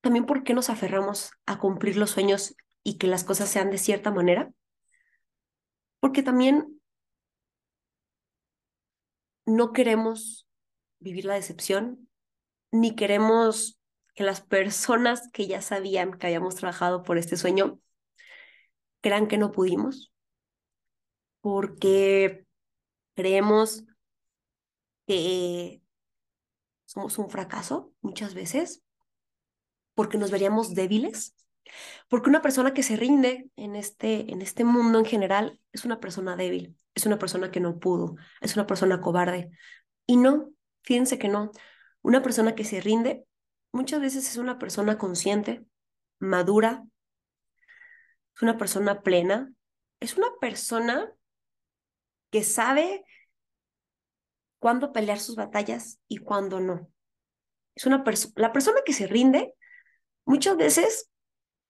también 0.00 0.26
por 0.26 0.44
qué 0.44 0.54
nos 0.54 0.70
aferramos 0.70 1.32
a 1.46 1.58
cumplir 1.58 1.96
los 1.96 2.10
sueños 2.10 2.54
y 2.82 2.98
que 2.98 3.06
las 3.06 3.24
cosas 3.24 3.48
sean 3.48 3.70
de 3.70 3.78
cierta 3.78 4.10
manera? 4.10 4.50
Porque 6.00 6.22
también 6.22 6.80
no 9.46 9.72
queremos 9.72 10.48
vivir 11.00 11.24
la 11.24 11.34
decepción, 11.34 12.08
ni 12.72 12.94
queremos 12.94 13.78
que 14.14 14.24
las 14.24 14.40
personas 14.40 15.28
que 15.32 15.46
ya 15.46 15.60
sabían 15.60 16.18
que 16.18 16.26
habíamos 16.26 16.56
trabajado 16.56 17.02
por 17.02 17.18
este 17.18 17.36
sueño 17.36 17.80
crean 19.00 19.28
que 19.28 19.38
no 19.38 19.52
pudimos, 19.52 20.12
porque 21.40 22.46
creemos 23.14 23.84
que 25.06 25.82
somos 26.84 27.18
un 27.18 27.30
fracaso 27.30 27.92
muchas 28.00 28.34
veces, 28.34 28.82
porque 29.94 30.18
nos 30.18 30.30
veríamos 30.30 30.74
débiles, 30.74 31.34
porque 32.08 32.30
una 32.30 32.42
persona 32.42 32.74
que 32.74 32.82
se 32.82 32.96
rinde 32.96 33.50
en 33.56 33.76
este, 33.76 34.32
en 34.32 34.42
este 34.42 34.64
mundo 34.64 34.98
en 34.98 35.04
general 35.04 35.60
es 35.72 35.84
una 35.84 36.00
persona 36.00 36.36
débil, 36.36 36.76
es 36.94 37.06
una 37.06 37.18
persona 37.18 37.50
que 37.50 37.60
no 37.60 37.78
pudo, 37.78 38.16
es 38.40 38.56
una 38.56 38.66
persona 38.66 39.00
cobarde. 39.00 39.50
Y 40.06 40.16
no, 40.16 40.50
fíjense 40.82 41.18
que 41.18 41.28
no. 41.28 41.52
Una 42.02 42.22
persona 42.22 42.54
que 42.54 42.64
se 42.64 42.80
rinde 42.80 43.24
muchas 43.72 44.00
veces 44.00 44.28
es 44.28 44.36
una 44.36 44.58
persona 44.58 44.98
consciente, 44.98 45.64
madura, 46.18 46.84
es 48.34 48.42
una 48.42 48.58
persona 48.58 49.02
plena, 49.02 49.52
es 50.00 50.16
una 50.16 50.28
persona 50.40 51.12
que 52.30 52.42
sabe 52.44 53.04
cuándo 54.58 54.92
pelear 54.92 55.18
sus 55.18 55.36
batallas 55.36 56.00
y 56.08 56.18
cuándo 56.18 56.60
no. 56.60 56.90
Es 57.74 57.86
una 57.86 58.04
la 58.36 58.52
persona 58.52 58.80
que 58.84 58.92
se 58.92 59.06
rinde 59.06 59.54
muchas 60.24 60.56
veces 60.56 61.10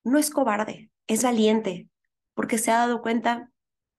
no 0.04 0.18
es 0.18 0.30
cobarde, 0.30 0.90
es 1.06 1.22
valiente, 1.22 1.88
porque 2.34 2.58
se 2.58 2.70
ha 2.70 2.78
dado 2.78 3.02
cuenta 3.02 3.50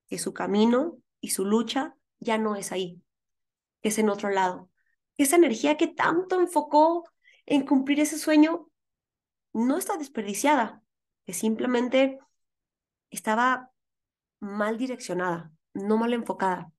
que 0.08 0.18
su 0.18 0.34
camino 0.34 0.98
y 1.20 1.30
su 1.30 1.46
lucha 1.46 1.96
ya 2.20 2.38
no 2.38 2.56
es 2.56 2.72
ahí, 2.72 3.02
es 3.82 3.98
en 3.98 4.10
otro 4.10 4.30
lado. 4.30 4.70
Esa 5.18 5.36
energía 5.36 5.78
que 5.78 5.88
tanto 5.88 6.40
enfocó 6.40 7.08
en 7.46 7.66
cumplir 7.66 8.00
ese 8.00 8.18
sueño 8.18 8.70
no 9.54 9.78
está 9.78 9.98
desperdiciada, 9.98 10.82
que 11.26 11.34
simplemente 11.34 12.20
estaba 13.10 13.72
mal 14.40 14.78
direccionada, 14.78 15.52
no 15.74 15.98
mal 15.98 16.14
enfocada. 16.14 16.72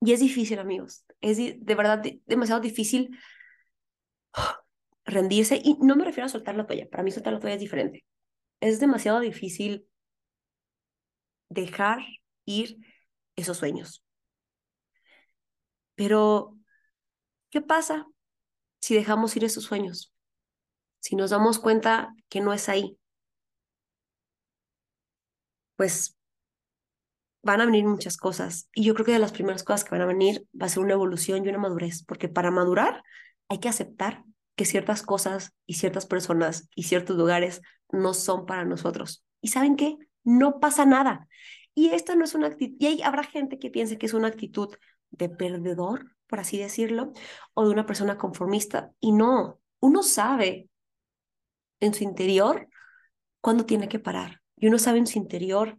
Y 0.00 0.12
es 0.12 0.20
difícil, 0.20 0.58
amigos. 0.58 1.04
Es 1.20 1.36
de 1.36 1.74
verdad 1.74 2.02
demasiado 2.26 2.60
difícil 2.60 3.18
rendirse. 5.04 5.60
Y 5.62 5.76
no 5.80 5.96
me 5.96 6.04
refiero 6.04 6.26
a 6.26 6.30
soltar 6.30 6.56
la 6.56 6.66
toalla. 6.66 6.88
Para 6.88 7.02
mí 7.02 7.10
soltar 7.10 7.32
la 7.32 7.40
toalla 7.40 7.56
es 7.56 7.60
diferente. 7.60 8.04
Es 8.60 8.80
demasiado 8.80 9.20
difícil 9.20 9.86
dejar 11.48 12.00
ir 12.46 12.78
esos 13.36 13.58
sueños. 13.58 14.02
Pero, 15.94 16.56
¿qué 17.50 17.60
pasa 17.60 18.06
si 18.80 18.94
dejamos 18.94 19.36
ir 19.36 19.44
esos 19.44 19.64
sueños? 19.64 20.14
Si 21.00 21.16
nos 21.16 21.30
damos 21.30 21.58
cuenta 21.58 22.14
que 22.28 22.40
no 22.40 22.52
es 22.54 22.68
ahí. 22.68 22.98
Pues 25.76 26.16
van 27.42 27.60
a 27.60 27.66
venir 27.66 27.84
muchas 27.84 28.16
cosas. 28.16 28.68
Y 28.74 28.84
yo 28.84 28.94
creo 28.94 29.06
que 29.06 29.12
de 29.12 29.18
las 29.18 29.32
primeras 29.32 29.64
cosas 29.64 29.84
que 29.84 29.90
van 29.90 30.02
a 30.02 30.06
venir 30.06 30.46
va 30.60 30.66
a 30.66 30.68
ser 30.68 30.82
una 30.82 30.94
evolución 30.94 31.44
y 31.44 31.48
una 31.48 31.58
madurez, 31.58 32.04
porque 32.04 32.28
para 32.28 32.50
madurar 32.50 33.02
hay 33.48 33.58
que 33.58 33.68
aceptar 33.68 34.24
que 34.56 34.64
ciertas 34.64 35.02
cosas 35.02 35.54
y 35.66 35.74
ciertas 35.74 36.06
personas 36.06 36.68
y 36.74 36.84
ciertos 36.84 37.16
lugares 37.16 37.62
no 37.90 38.14
son 38.14 38.46
para 38.46 38.64
nosotros. 38.64 39.24
¿Y 39.40 39.48
saben 39.48 39.76
qué? 39.76 39.96
No 40.22 40.60
pasa 40.60 40.84
nada. 40.84 41.28
Y 41.74 41.90
esta 41.90 42.14
no 42.14 42.24
es 42.24 42.34
una 42.34 42.48
actitud, 42.48 42.76
y 42.78 42.86
ahí 42.86 43.02
habrá 43.02 43.22
gente 43.22 43.58
que 43.58 43.70
piense 43.70 43.96
que 43.96 44.06
es 44.06 44.14
una 44.14 44.28
actitud 44.28 44.74
de 45.10 45.28
perdedor, 45.28 46.14
por 46.26 46.40
así 46.40 46.58
decirlo, 46.58 47.12
o 47.54 47.64
de 47.64 47.70
una 47.70 47.86
persona 47.86 48.18
conformista. 48.18 48.92
Y 49.00 49.12
no, 49.12 49.60
uno 49.80 50.02
sabe 50.02 50.68
en 51.80 51.94
su 51.94 52.04
interior 52.04 52.68
cuándo 53.40 53.64
tiene 53.64 53.88
que 53.88 53.98
parar. 53.98 54.42
Y 54.56 54.66
uno 54.66 54.78
sabe 54.78 54.98
en 54.98 55.06
su 55.06 55.18
interior 55.18 55.78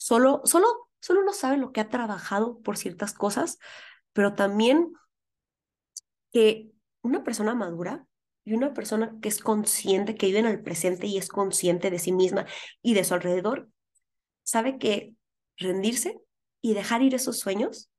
Solo, 0.00 0.40
solo, 0.46 0.88
solo 0.98 1.20
uno 1.20 1.34
sabe 1.34 1.58
lo 1.58 1.72
que 1.72 1.82
ha 1.82 1.90
trabajado 1.90 2.58
por 2.62 2.78
ciertas 2.78 3.12
cosas, 3.12 3.58
pero 4.14 4.34
también 4.34 4.94
que 6.32 6.70
una 7.02 7.22
persona 7.22 7.54
madura 7.54 8.06
y 8.42 8.54
una 8.54 8.72
persona 8.72 9.14
que 9.20 9.28
es 9.28 9.40
consciente, 9.42 10.14
que 10.14 10.26
vive 10.26 10.38
en 10.38 10.46
el 10.46 10.62
presente 10.62 11.06
y 11.06 11.18
es 11.18 11.28
consciente 11.28 11.90
de 11.90 11.98
sí 11.98 12.12
misma 12.12 12.46
y 12.80 12.94
de 12.94 13.04
su 13.04 13.12
alrededor, 13.12 13.68
sabe 14.42 14.78
que 14.78 15.14
rendirse 15.58 16.18
y 16.62 16.72
dejar 16.72 17.02
ir 17.02 17.14
esos 17.14 17.38
sueños 17.38 17.90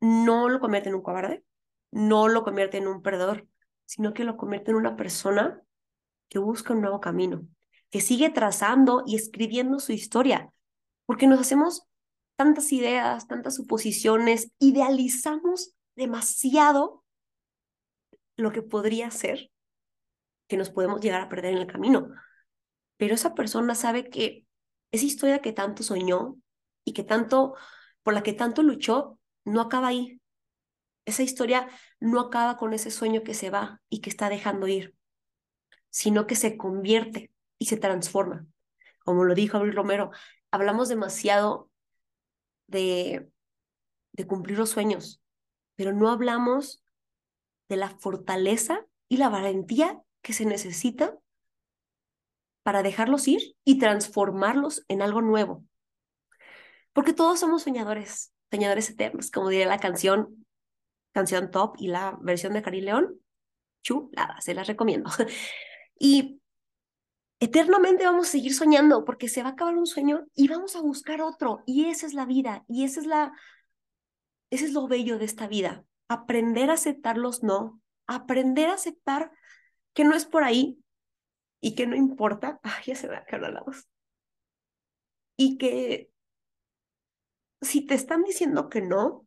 no 0.00 0.48
lo 0.48 0.58
convierte 0.58 0.88
en 0.88 0.96
un 0.96 1.02
cobarde, 1.02 1.44
no 1.92 2.26
lo 2.26 2.42
convierte 2.42 2.78
en 2.78 2.88
un 2.88 3.02
perdedor, 3.02 3.46
sino 3.84 4.12
que 4.12 4.24
lo 4.24 4.36
convierte 4.36 4.72
en 4.72 4.78
una 4.78 4.96
persona 4.96 5.62
que 6.28 6.40
busca 6.40 6.72
un 6.72 6.80
nuevo 6.80 7.00
camino, 7.00 7.46
que 7.94 8.00
sigue 8.00 8.28
trazando 8.28 9.04
y 9.06 9.14
escribiendo 9.14 9.78
su 9.78 9.92
historia, 9.92 10.52
porque 11.06 11.28
nos 11.28 11.38
hacemos 11.38 11.86
tantas 12.36 12.72
ideas, 12.72 13.28
tantas 13.28 13.54
suposiciones, 13.54 14.50
idealizamos 14.58 15.76
demasiado 15.94 17.04
lo 18.36 18.50
que 18.50 18.62
podría 18.62 19.12
ser, 19.12 19.52
que 20.48 20.56
nos 20.56 20.70
podemos 20.70 21.00
llegar 21.02 21.20
a 21.20 21.28
perder 21.28 21.52
en 21.52 21.60
el 21.60 21.68
camino. 21.68 22.08
Pero 22.96 23.14
esa 23.14 23.32
persona 23.36 23.76
sabe 23.76 24.10
que 24.10 24.44
esa 24.90 25.04
historia 25.04 25.38
que 25.38 25.52
tanto 25.52 25.84
soñó 25.84 26.34
y 26.84 26.94
que 26.94 27.04
tanto, 27.04 27.54
por 28.02 28.12
la 28.12 28.24
que 28.24 28.32
tanto 28.32 28.64
luchó, 28.64 29.20
no 29.44 29.60
acaba 29.60 29.86
ahí. 29.86 30.20
Esa 31.04 31.22
historia 31.22 31.68
no 32.00 32.18
acaba 32.18 32.56
con 32.56 32.72
ese 32.72 32.90
sueño 32.90 33.22
que 33.22 33.34
se 33.34 33.50
va 33.50 33.80
y 33.88 34.00
que 34.00 34.10
está 34.10 34.28
dejando 34.28 34.66
ir, 34.66 34.96
sino 35.90 36.26
que 36.26 36.34
se 36.34 36.56
convierte 36.56 37.30
se 37.66 37.76
transforma. 37.76 38.46
Como 39.04 39.24
lo 39.24 39.34
dijo 39.34 39.56
Abril 39.56 39.74
Romero, 39.74 40.10
hablamos 40.50 40.88
demasiado 40.88 41.70
de, 42.66 43.28
de 44.12 44.26
cumplir 44.26 44.58
los 44.58 44.70
sueños, 44.70 45.22
pero 45.76 45.92
no 45.92 46.10
hablamos 46.10 46.82
de 47.68 47.76
la 47.76 47.90
fortaleza 47.90 48.86
y 49.08 49.16
la 49.16 49.28
valentía 49.28 50.00
que 50.22 50.32
se 50.32 50.46
necesita 50.46 51.18
para 52.62 52.82
dejarlos 52.82 53.28
ir 53.28 53.56
y 53.64 53.78
transformarlos 53.78 54.84
en 54.88 55.02
algo 55.02 55.20
nuevo. 55.20 55.64
Porque 56.92 57.12
todos 57.12 57.40
somos 57.40 57.62
soñadores, 57.62 58.32
soñadores 58.50 58.88
eternos, 58.88 59.30
como 59.30 59.48
diría 59.50 59.66
la 59.66 59.78
canción, 59.78 60.46
canción 61.12 61.50
top 61.50 61.76
y 61.78 61.88
la 61.88 62.16
versión 62.22 62.54
de 62.54 62.62
Cari 62.62 62.80
León, 62.80 63.20
chulada, 63.82 64.40
se 64.40 64.54
las 64.54 64.66
recomiendo. 64.66 65.10
Y 65.96 66.40
eternamente 67.40 68.04
vamos 68.04 68.28
a 68.28 68.32
seguir 68.32 68.54
soñando 68.54 69.04
porque 69.04 69.28
se 69.28 69.42
va 69.42 69.50
a 69.50 69.52
acabar 69.52 69.76
un 69.76 69.86
sueño 69.86 70.26
y 70.34 70.48
vamos 70.48 70.76
a 70.76 70.80
buscar 70.80 71.20
otro. 71.20 71.62
Y 71.66 71.86
esa 71.86 72.06
es 72.06 72.14
la 72.14 72.26
vida 72.26 72.64
y 72.68 72.84
esa 72.84 73.00
es 73.00 73.06
la, 73.06 73.32
ese 74.50 74.66
es 74.66 74.72
lo 74.72 74.88
bello 74.88 75.18
de 75.18 75.24
esta 75.24 75.46
vida. 75.46 75.84
Aprender 76.08 76.70
a 76.70 76.74
aceptar 76.74 77.16
los 77.16 77.42
no, 77.42 77.80
aprender 78.06 78.68
a 78.68 78.74
aceptar 78.74 79.32
que 79.92 80.04
no 80.04 80.14
es 80.14 80.26
por 80.26 80.44
ahí 80.44 80.78
y 81.60 81.74
que 81.74 81.86
no 81.86 81.96
importa. 81.96 82.60
Ay, 82.62 82.84
ya 82.86 82.94
se 82.94 83.08
me 83.08 83.14
va 83.14 83.50
la 83.50 83.62
voz. 83.62 83.88
Y 85.36 85.58
que 85.58 86.10
si 87.60 87.86
te 87.86 87.94
están 87.94 88.22
diciendo 88.22 88.68
que 88.68 88.82
no, 88.82 89.26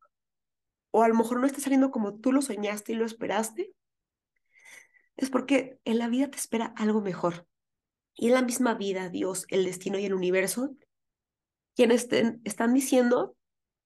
o 0.92 1.04
a 1.04 1.08
lo 1.08 1.16
mejor 1.16 1.40
no 1.40 1.48
está 1.48 1.60
saliendo 1.60 1.92
como 1.92 2.20
tú 2.20 2.32
lo 2.32 2.42
soñaste 2.42 2.94
y 2.94 2.96
lo 2.96 3.06
esperaste, 3.06 3.74
es 5.18 5.30
porque 5.30 5.80
en 5.84 5.98
la 5.98 6.08
vida 6.08 6.30
te 6.30 6.38
espera 6.38 6.74
algo 6.78 7.02
mejor. 7.02 7.48
Y 8.18 8.28
en 8.28 8.34
la 8.34 8.42
misma 8.42 8.74
vida, 8.74 9.10
Dios, 9.10 9.46
el 9.50 9.64
destino 9.64 10.00
y 10.00 10.06
el 10.06 10.14
universo, 10.14 10.76
quienes 11.76 12.08
te 12.08 12.40
están 12.44 12.74
diciendo 12.74 13.38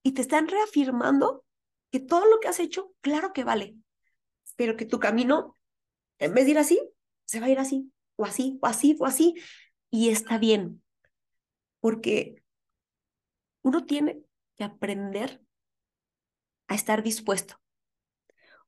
y 0.02 0.12
te 0.12 0.22
están 0.22 0.48
reafirmando 0.48 1.44
que 1.90 2.00
todo 2.00 2.24
lo 2.26 2.40
que 2.40 2.48
has 2.48 2.58
hecho, 2.58 2.94
claro 3.02 3.34
que 3.34 3.44
vale, 3.44 3.76
pero 4.56 4.76
que 4.76 4.86
tu 4.86 4.98
camino, 4.98 5.58
en 6.18 6.32
vez 6.32 6.46
de 6.46 6.52
ir 6.52 6.58
así, 6.58 6.80
se 7.26 7.40
va 7.40 7.46
a 7.46 7.50
ir 7.50 7.58
así, 7.58 7.92
o 8.16 8.24
así, 8.24 8.58
o 8.62 8.66
así, 8.66 8.96
o 8.98 9.04
así, 9.04 9.34
y 9.90 10.08
está 10.08 10.38
bien, 10.38 10.82
porque 11.80 12.42
uno 13.60 13.84
tiene 13.84 14.24
que 14.56 14.64
aprender 14.64 15.42
a 16.68 16.74
estar 16.74 17.02
dispuesto. 17.02 17.60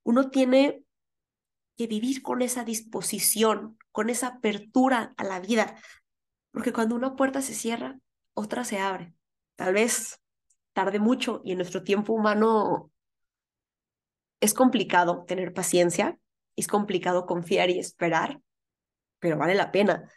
Uno 0.02 0.28
tiene 0.28 0.83
que 1.76 1.86
vivir 1.86 2.22
con 2.22 2.42
esa 2.42 2.64
disposición, 2.64 3.78
con 3.92 4.10
esa 4.10 4.28
apertura 4.28 5.14
a 5.16 5.24
la 5.24 5.40
vida, 5.40 5.76
porque 6.50 6.72
cuando 6.72 6.94
una 6.94 7.16
puerta 7.16 7.42
se 7.42 7.54
cierra, 7.54 7.98
otra 8.32 8.64
se 8.64 8.78
abre. 8.78 9.14
Tal 9.56 9.74
vez 9.74 10.20
tarde 10.72 10.98
mucho 10.98 11.40
y 11.44 11.52
en 11.52 11.58
nuestro 11.58 11.82
tiempo 11.82 12.12
humano 12.12 12.90
es 14.40 14.54
complicado 14.54 15.24
tener 15.26 15.52
paciencia, 15.52 16.18
es 16.56 16.66
complicado 16.68 17.26
confiar 17.26 17.70
y 17.70 17.78
esperar, 17.78 18.40
pero 19.18 19.38
vale 19.38 19.54
la 19.54 19.72
pena. 19.72 20.10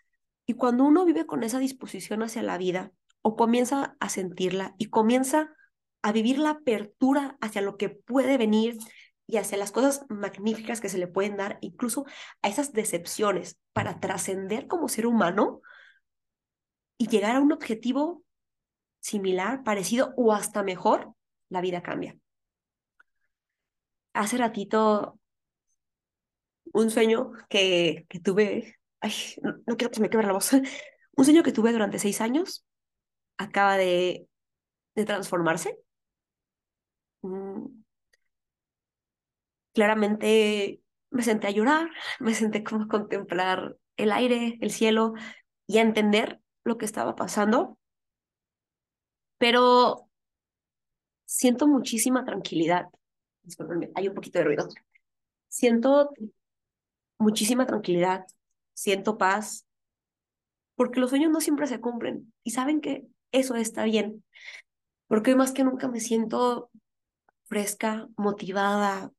Y 0.46 0.54
cuando 0.54 0.84
uno 0.84 1.06
vive 1.06 1.26
con 1.26 1.44
esa 1.44 1.60
disposición 1.60 2.24
hacia 2.24 2.44
la 2.44 2.58
vida 2.58 2.92
o 3.22 3.36
comienza 3.36 3.96
a 4.00 4.10
sentirla 4.10 4.76
y 4.78 4.90
comienza 4.90 5.54
a 6.02 6.12
vivir 6.12 6.40
la 6.40 6.52
apertura 6.52 7.38
hacia 7.42 7.62
lo 7.62 7.78
que 7.78 7.90
puede 7.90 8.38
venir 8.38 8.78
y 9.28 9.38
hacia 9.38 9.58
las 9.58 9.72
cosas 9.72 10.06
magníficas 10.10 10.80
que 10.80 10.90
se 10.90 10.98
le 10.98 11.08
pueden 11.08 11.36
dar, 11.36 11.58
incluso 11.62 12.06
a 12.42 12.48
esas 12.48 12.72
decepciones 12.72 13.60
para 13.74 14.00
trascender 14.00 14.68
como 14.68 14.88
ser 14.88 15.06
humano, 15.06 15.62
y 16.98 17.08
llegar 17.08 17.36
a 17.36 17.42
un 17.42 17.52
objetivo 17.52 18.24
similar, 19.02 19.64
parecido 19.64 20.14
o 20.18 20.34
hasta 20.34 20.64
mejor, 20.64 21.14
la 21.50 21.62
vida 21.62 21.84
cambia. 21.84 22.18
Hace 24.14 24.38
ratito, 24.38 25.20
un 26.74 26.90
sueño 26.90 27.34
que, 27.50 28.06
que 28.10 28.20
tuve, 28.20 28.78
ay, 29.02 29.12
no, 29.44 29.78
quiero 29.78 29.90
que 29.92 29.96
se 29.96 30.02
me 30.02 30.10
quebre 30.10 30.28
la 30.28 30.34
voz, 30.34 30.52
un 31.18 31.26
sueño 31.26 31.44
que 31.44 31.52
tuve 31.52 31.72
durante 31.72 32.00
seis 32.00 32.22
años 32.22 32.66
acaba 33.38 33.78
de, 33.78 34.28
de 34.96 35.06
transformarse. 35.06 35.78
Mm. 37.22 37.87
Claramente 39.78 40.82
me 41.12 41.22
senté 41.22 41.46
a 41.46 41.52
llorar, 41.52 41.88
me 42.20 42.34
senté 42.34 42.64
como 42.64 42.86
a 42.86 42.88
contemplar 42.88 43.78
el 43.96 44.12
aire, 44.12 44.58
el 44.60 44.72
cielo 44.72 45.14
y 45.68 45.78
a 45.78 45.82
entender 45.82 46.42
lo 46.64 46.80
que 46.80 46.86
estaba 46.86 47.16
pasando. 47.16 47.78
Pero 49.38 50.10
siento 51.26 51.68
muchísima 51.68 52.26
tranquilidad. 52.26 52.88
Hay 53.94 54.08
un 54.08 54.16
poquito 54.16 54.40
de 54.40 54.46
ruido. 54.46 54.68
Siento 55.48 56.10
muchísima 57.20 57.68
tranquilidad, 57.68 58.26
siento 58.74 59.20
paz, 59.20 59.68
porque 60.74 61.00
los 61.00 61.12
sueños 61.12 61.30
no 61.30 61.40
siempre 61.40 61.68
se 61.68 61.80
cumplen 61.80 62.34
y 62.44 62.50
saben 62.50 62.82
que 62.82 63.06
eso 63.32 63.54
está 63.54 63.84
bien, 63.84 64.24
porque 65.08 65.36
más 65.36 65.52
que 65.52 65.64
nunca 65.64 65.88
me 65.88 66.00
siento 66.00 66.72
fresca, 67.46 68.10
motivada, 68.18 69.12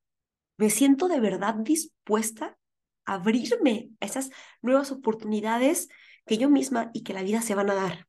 me 0.58 0.68
siento 0.70 1.08
de 1.08 1.20
verdad 1.20 1.54
dispuesta 1.54 2.58
a 3.06 3.14
abrirme 3.14 3.90
a 4.00 4.06
esas 4.06 4.30
nuevas 4.60 4.92
oportunidades 4.92 5.88
que 6.26 6.36
yo 6.36 6.50
misma 6.50 6.90
y 6.92 7.04
que 7.04 7.14
la 7.14 7.22
vida 7.22 7.40
se 7.40 7.54
van 7.54 7.70
a 7.70 7.74
dar. 7.74 8.06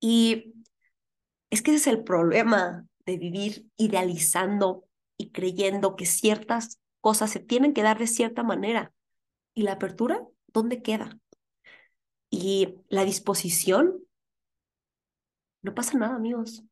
Y 0.00 0.54
es 1.50 1.60
que 1.60 1.72
ese 1.72 1.90
es 1.90 1.96
el 1.98 2.04
problema 2.04 2.86
de 3.04 3.18
vivir 3.18 3.66
idealizando 3.76 4.86
y 5.18 5.30
creyendo 5.30 5.96
que 5.96 6.06
ciertas 6.06 6.80
cosas 7.00 7.30
se 7.30 7.40
tienen 7.40 7.74
que 7.74 7.82
dar 7.82 7.98
de 7.98 8.06
cierta 8.06 8.42
manera. 8.42 8.92
¿Y 9.54 9.62
la 9.62 9.72
apertura? 9.72 10.24
¿Dónde 10.46 10.80
queda? 10.80 11.18
Y 12.30 12.76
la 12.88 13.04
disposición. 13.04 14.02
No 15.60 15.74
pasa 15.74 15.98
nada, 15.98 16.14
amigos. 16.14 16.64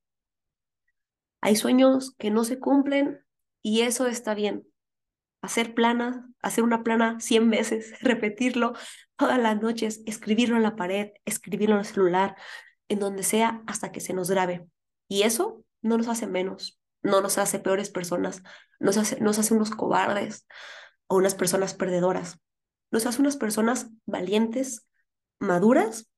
Hay 1.40 1.56
sueños 1.56 2.14
que 2.18 2.30
no 2.30 2.44
se 2.44 2.58
cumplen 2.58 3.24
y 3.62 3.82
eso 3.82 4.06
está 4.06 4.34
bien. 4.34 4.66
Hacer 5.42 5.74
planas, 5.74 6.18
hacer 6.42 6.64
una 6.64 6.82
plana 6.82 7.18
100 7.20 7.50
veces, 7.50 7.94
repetirlo 8.00 8.74
todas 9.16 9.38
las 9.38 9.60
noches, 9.60 10.02
escribirlo 10.06 10.56
en 10.56 10.62
la 10.62 10.76
pared, 10.76 11.10
escribirlo 11.24 11.76
en 11.76 11.80
el 11.80 11.86
celular, 11.86 12.36
en 12.88 12.98
donde 12.98 13.22
sea, 13.22 13.62
hasta 13.66 13.92
que 13.92 14.00
se 14.00 14.12
nos 14.12 14.30
grabe. 14.30 14.66
Y 15.08 15.22
eso 15.22 15.64
no 15.82 15.96
nos 15.96 16.08
hace 16.08 16.26
menos, 16.26 16.80
no 17.02 17.20
nos 17.20 17.38
hace 17.38 17.58
peores 17.58 17.90
personas, 17.90 18.42
nos 18.78 18.96
hace, 18.96 19.20
nos 19.20 19.38
hace 19.38 19.54
unos 19.54 19.70
cobardes 19.70 20.46
o 21.06 21.16
unas 21.16 21.34
personas 21.34 21.74
perdedoras. 21.74 22.38
Nos 22.90 23.06
hace 23.06 23.20
unas 23.20 23.36
personas 23.36 23.88
valientes, 24.06 24.86
maduras 25.38 26.10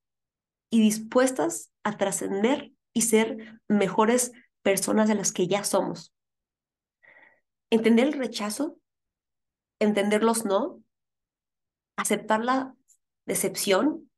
y 0.71 0.81
dispuestas 0.81 1.71
a 1.85 1.97
trascender 1.97 2.73
y 2.93 3.03
ser 3.03 3.61
mejores 3.69 4.33
personas 4.63 5.09
de 5.09 5.15
las 5.15 5.33
que 5.33 5.47
ya 5.47 5.65
somos. 5.65 6.15
Entender 7.73 8.09
el 8.09 8.13
rechazo, 8.13 8.77
entender 9.79 10.23
los 10.23 10.45
no, 10.45 10.83
aceptar 11.97 12.45
la 12.45 12.75
decepción, 13.25 14.11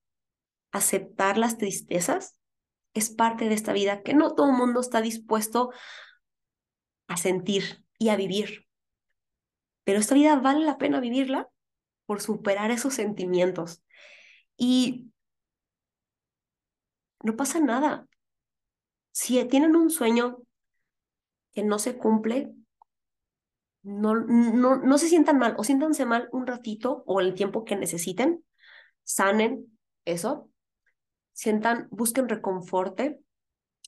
aceptar 0.73 1.39
las 1.39 1.57
tristezas, 1.57 2.37
es 2.95 3.11
parte 3.11 3.49
de 3.49 3.55
esta 3.55 3.73
vida 3.73 4.03
que 4.03 4.13
no 4.13 4.35
todo 4.35 4.51
el 4.51 4.57
mundo 4.57 4.81
está 4.81 5.01
dispuesto 5.01 5.71
a 7.07 7.17
sentir 7.17 7.85
y 7.97 8.09
a 8.09 8.17
vivir. 8.17 8.67
Pero 9.85 10.01
esta 10.01 10.17
vida 10.17 10.35
vale 10.35 10.65
la 10.65 10.77
pena 10.77 10.99
vivirla 10.99 11.49
por 12.07 12.21
superar 12.21 12.73
esos 12.73 12.95
sentimientos. 12.95 13.85
Y 14.57 15.13
no 17.23 17.37
pasa 17.37 17.61
nada. 17.61 18.09
Si 19.13 19.45
tienen 19.45 19.77
un 19.77 19.91
sueño 19.91 20.39
que 21.53 21.63
no 21.63 21.79
se 21.79 21.97
cumple, 21.97 22.53
no, 23.85 24.15
no, 24.15 24.77
no 24.77 24.99
se 24.99 25.09
sientan 25.09 25.39
mal 25.39 25.55
o 25.59 25.65
siéntanse 25.65 26.07
mal 26.07 26.29
un 26.33 26.47
ratito 26.47 27.05
o 27.07 27.21
el 27.21 27.35
tiempo 27.35 27.65
que 27.65 27.77
necesiten, 27.77 28.45
sanen 29.05 29.79
eso, 30.05 30.51
sientan, 31.33 31.89
busquen 31.91 32.29
reconforte 32.29 33.21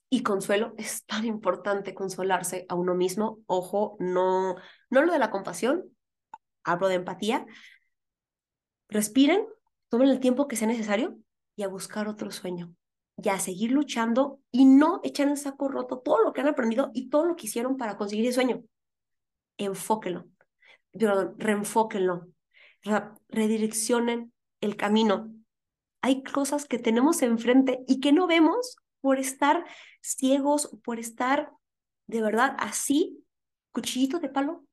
y 0.09 0.23
consuelo. 0.23 0.73
Es 0.77 1.05
tan 1.05 1.25
importante 1.25 1.93
consolarse 1.93 2.65
a 2.69 2.75
uno 2.75 2.93
mismo. 2.95 3.39
Ojo, 3.47 3.97
no, 3.99 4.55
no 4.89 5.01
lo 5.01 5.11
de 5.11 5.19
la 5.19 5.31
compasión, 5.31 5.83
hablo 6.63 6.87
de 6.87 6.95
empatía. 6.95 7.45
Respiren, 8.89 9.45
tomen 9.89 10.09
el 10.09 10.19
tiempo 10.19 10.47
que 10.47 10.55
sea 10.55 10.67
necesario 10.67 11.17
y 11.55 11.63
a 11.63 11.67
buscar 11.67 12.07
otro 12.07 12.31
sueño 12.31 12.73
y 13.17 13.29
a 13.29 13.39
seguir 13.39 13.71
luchando 13.71 14.39
y 14.51 14.65
no 14.65 15.01
echar 15.03 15.27
en 15.27 15.37
saco 15.37 15.67
roto 15.67 15.99
todo 15.99 16.23
lo 16.23 16.33
que 16.33 16.41
han 16.41 16.47
aprendido 16.47 16.91
y 16.93 17.09
todo 17.09 17.25
lo 17.25 17.35
que 17.35 17.47
hicieron 17.47 17.77
para 17.77 17.97
conseguir 17.97 18.25
ese 18.27 18.35
sueño. 18.35 18.63
Enfóquenlo, 19.57 20.27
perdón, 20.91 21.35
reenfóquenlo, 21.37 22.27
redireccionen 23.29 24.33
el 24.61 24.75
camino. 24.75 25.33
Hay 26.01 26.23
cosas 26.23 26.65
que 26.65 26.79
tenemos 26.79 27.21
enfrente 27.21 27.83
y 27.87 27.99
que 27.99 28.11
no 28.11 28.27
vemos 28.27 28.77
por 29.01 29.19
estar 29.19 29.65
ciegos, 30.01 30.77
por 30.83 30.99
estar 30.99 31.51
de 32.07 32.21
verdad 32.21 32.55
así, 32.59 33.25
cuchillito 33.71 34.19
de 34.19 34.29
palo, 34.29 34.65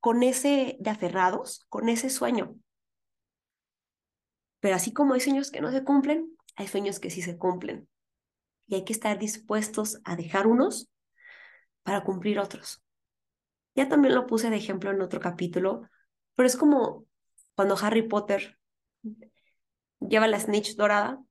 con 0.00 0.22
ese 0.22 0.76
de 0.80 0.90
aferrados, 0.90 1.64
con 1.68 1.88
ese 1.88 2.10
sueño. 2.10 2.56
Pero 4.60 4.76
así 4.76 4.92
como 4.92 5.14
hay 5.14 5.20
sueños 5.20 5.50
que 5.50 5.60
no 5.60 5.70
se 5.70 5.82
cumplen, 5.82 6.36
hay 6.56 6.68
sueños 6.68 7.00
que 7.00 7.10
sí 7.10 7.22
se 7.22 7.38
cumplen. 7.38 7.88
Y 8.66 8.76
hay 8.76 8.84
que 8.84 8.92
estar 8.92 9.18
dispuestos 9.18 10.00
a 10.04 10.16
dejar 10.16 10.46
unos 10.46 10.90
para 11.82 12.04
cumplir 12.04 12.38
otros. 12.38 12.83
Ya 13.74 13.88
también 13.88 14.14
lo 14.14 14.26
puse 14.26 14.50
de 14.50 14.56
ejemplo 14.56 14.90
en 14.90 15.02
otro 15.02 15.20
capítulo, 15.20 15.88
pero 16.34 16.46
es 16.46 16.56
como 16.56 17.06
cuando 17.54 17.76
Harry 17.80 18.02
Potter 18.02 18.58
lleva 20.00 20.26
la 20.26 20.40
snitch 20.40 20.76
dorada 20.76 21.22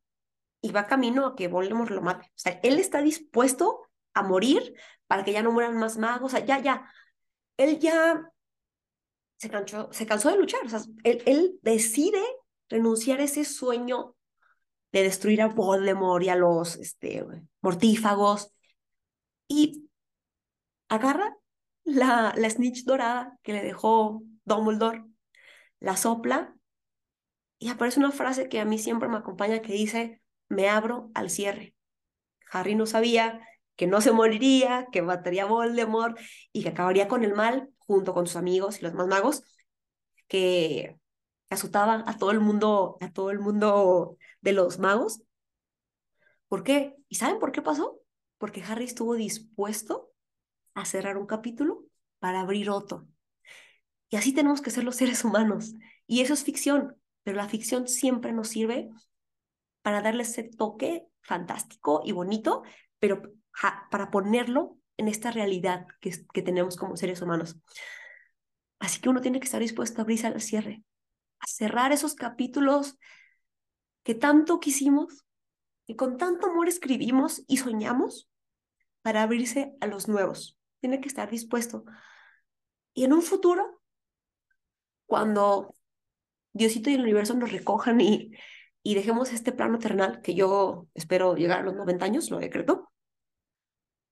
y 0.62 0.72
va 0.72 0.88
camino 0.88 1.26
a 1.26 1.36
que 1.36 1.48
Voldemort 1.48 1.92
lo 1.92 2.02
mate. 2.02 2.28
O 2.28 2.32
sea, 2.36 2.60
él 2.64 2.80
está 2.80 3.02
dispuesto 3.02 3.88
a 4.14 4.24
morir 4.24 4.76
para 5.08 5.24
que 5.24 5.34
ya 5.34 5.44
no 5.44 5.52
mueran 5.52 5.78
más 5.78 5.98
magos. 5.98 6.34
O 6.34 6.38
sea, 6.38 6.46
ya, 6.46 6.60
ya. 6.60 6.90
Él 7.58 7.80
ya 7.80 8.32
se 9.38 9.50
cansó, 9.50 9.92
se 9.92 10.06
cansó 10.06 10.30
de 10.32 10.38
luchar. 10.38 10.66
O 10.66 10.70
sea, 10.70 10.82
él, 11.04 11.22
él 11.26 11.60
decide 11.62 12.22
renunciar 12.70 13.20
a 13.20 13.24
ese 13.24 13.44
sueño 13.44 14.16
de 14.92 15.04
destruir 15.04 15.42
a 15.42 15.48
Voldemort 15.48 16.24
y 16.24 16.30
a 16.30 16.36
los 16.36 16.78
este, 16.78 17.26
mortífagos. 17.62 18.54
Y 19.48 19.90
agarra 20.88 21.36
la, 21.84 22.34
la 22.38 22.50
snitch 22.50 22.86
dorada 22.86 23.38
que 23.44 23.54
le 23.54 23.64
dejó 23.64 24.24
Dumbledore, 24.46 25.06
la 25.80 25.98
sopla 25.98 26.56
y 27.60 27.70
aparece 27.70 28.00
una 28.00 28.12
frase 28.12 28.50
que 28.50 28.60
a 28.60 28.66
mí 28.66 28.78
siempre 28.78 29.08
me 29.08 29.18
acompaña 29.18 29.62
que 29.62 29.72
dice, 29.72 30.22
me 30.50 30.68
abro 30.70 31.12
al 31.14 31.30
cierre. 31.30 31.76
Harry 32.52 32.76
no 32.76 32.86
sabía 32.86 33.48
que 33.76 33.88
no 33.88 34.02
se 34.02 34.12
moriría, 34.12 34.88
que 34.92 35.02
mataría 35.02 35.44
a 35.44 35.46
Voldemort 35.48 36.18
y 36.52 36.64
que 36.64 36.70
acabaría 36.70 37.08
con 37.08 37.24
el 37.24 37.34
mal 37.34 37.70
junto 37.78 38.14
con 38.14 38.28
sus 38.28 38.36
amigos 38.36 38.80
y 38.80 38.84
los 38.84 38.94
más 38.94 39.08
magos, 39.08 39.44
que 40.28 41.00
azotaba 41.50 42.04
a 42.06 42.18
todo 42.18 42.32
el 42.32 42.40
mundo, 42.40 42.98
a 43.02 43.12
todo 43.12 43.32
el 43.32 43.40
mundo 43.40 44.18
de 44.42 44.54
los 44.54 44.80
magos. 44.80 45.22
¿Por 46.48 46.64
qué? 46.64 46.96
¿Y 47.08 47.16
saben 47.16 47.40
por 47.40 47.52
qué 47.52 47.62
pasó? 47.62 48.00
Porque 48.38 48.64
Harry 48.64 48.86
estuvo 48.86 49.16
dispuesto 49.16 50.13
a 50.74 50.86
cerrar 50.86 51.18
un 51.18 51.26
capítulo 51.26 51.86
para 52.20 52.42
abrir 52.42 52.70
otro. 52.70 53.08
Y 54.10 54.16
así 54.16 54.34
tenemos 54.34 54.62
que 54.62 54.72
ser 54.72 54.84
los 54.84 54.96
seres 54.96 55.24
humanos. 55.24 55.74
Y 56.08 56.22
eso 56.22 56.34
es 56.34 56.44
ficción, 56.44 56.96
pero 57.24 57.38
la 57.38 57.50
ficción 57.50 57.88
siempre 57.88 58.32
nos 58.32 58.50
sirve 58.50 58.90
para 59.82 60.02
darle 60.02 60.24
ese 60.24 60.44
toque 60.44 61.08
fantástico 61.22 62.02
y 62.06 62.12
bonito, 62.12 62.64
pero 63.00 63.22
para 63.90 64.12
ponerlo 64.12 64.78
en 64.98 65.08
esta 65.08 65.32
realidad 65.32 65.88
que, 66.00 66.14
que 66.34 66.42
tenemos 66.42 66.76
como 66.76 66.98
seres 66.98 67.22
humanos. 67.22 67.58
Así 68.80 69.00
que 69.00 69.10
uno 69.10 69.22
tiene 69.22 69.40
que 69.40 69.46
estar 69.46 69.62
dispuesto 69.62 70.02
a 70.02 70.04
abrirse 70.04 70.28
al 70.28 70.42
cierre, 70.42 70.84
a 71.40 71.48
cerrar 71.48 71.92
esos 71.92 72.16
capítulos 72.16 72.98
que 74.04 74.16
tanto 74.16 74.60
quisimos 74.60 75.26
y 75.88 75.96
con 75.96 76.18
tanto 76.18 76.48
amor 76.48 76.68
escribimos 76.68 77.44
y 77.48 77.58
soñamos 77.58 78.30
para 79.02 79.24
abrirse 79.24 79.74
a 79.82 79.88
los 79.88 80.08
nuevos. 80.08 80.58
Tiene 80.84 81.00
que 81.00 81.08
estar 81.08 81.30
dispuesto. 81.30 81.86
Y 82.94 83.06
en 83.06 83.14
un 83.14 83.22
futuro, 83.22 83.82
cuando 85.06 85.74
Diosito 86.52 86.90
y 86.90 86.96
el 86.96 87.04
universo 87.04 87.36
nos 87.36 87.54
recojan 87.54 88.02
y, 88.02 88.34
y 88.84 88.94
dejemos 88.94 89.32
este 89.32 89.54
plano 89.54 89.80
terrenal, 89.80 90.22
que 90.22 90.36
yo 90.36 90.90
espero 90.94 91.36
llegar 91.38 91.62
a 91.62 91.64
los 91.64 91.76
90 91.76 92.04
años, 92.04 92.30
lo 92.30 92.38
decreto, 92.38 92.92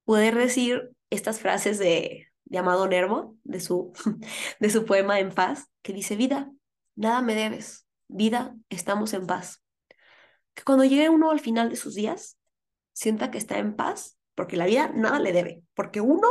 poder 0.04 0.34
decir 0.34 0.92
estas 1.10 1.40
frases 1.40 1.78
de, 1.78 2.28
de 2.46 2.58
Amado 2.58 2.88
Nervo, 2.88 3.36
de 3.44 3.60
su, 3.60 3.92
de 4.58 4.70
su 4.70 4.86
poema 4.86 5.20
En 5.20 5.30
paz, 5.30 5.68
que 5.82 5.92
dice, 5.92 6.16
vida, 6.16 6.50
nada 6.96 7.20
me 7.20 7.34
debes, 7.34 7.86
vida, 8.08 8.56
estamos 8.70 9.12
en 9.12 9.26
paz. 9.26 9.62
Que 10.54 10.62
cuando 10.62 10.84
llegue 10.84 11.10
uno 11.10 11.32
al 11.32 11.40
final 11.40 11.68
de 11.68 11.76
sus 11.76 11.94
días, 11.94 12.38
sienta 12.94 13.30
que 13.30 13.36
está 13.36 13.58
en 13.58 13.76
paz, 13.76 14.16
porque 14.34 14.56
la 14.56 14.66
vida 14.66 14.90
nada 14.94 15.18
le 15.18 15.32
debe, 15.32 15.62
porque 15.74 16.00
uno 16.00 16.28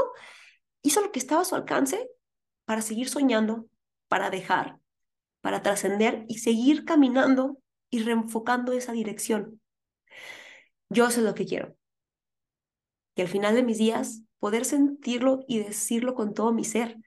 hizo 0.81 1.01
lo 1.01 1.11
que 1.11 1.19
estaba 1.19 1.41
a 1.41 1.45
su 1.45 1.55
alcance 1.55 2.09
para 2.65 2.81
seguir 2.81 3.09
soñando, 3.09 3.67
para 4.07 4.29
dejar, 4.29 4.79
para 5.41 5.61
trascender 5.61 6.25
y 6.27 6.39
seguir 6.39 6.85
caminando 6.85 7.59
y 7.89 8.03
reenfocando 8.03 8.71
esa 8.73 8.93
dirección. 8.93 9.61
Yo 10.89 11.07
eso 11.07 11.19
es 11.19 11.25
lo 11.25 11.35
que 11.35 11.45
quiero. 11.45 11.75
Que 13.15 13.23
al 13.23 13.27
final 13.27 13.55
de 13.55 13.63
mis 13.63 13.77
días 13.77 14.21
poder 14.39 14.65
sentirlo 14.65 15.43
y 15.47 15.59
decirlo 15.59 16.15
con 16.15 16.33
todo 16.33 16.51
mi 16.53 16.63
ser. 16.63 16.97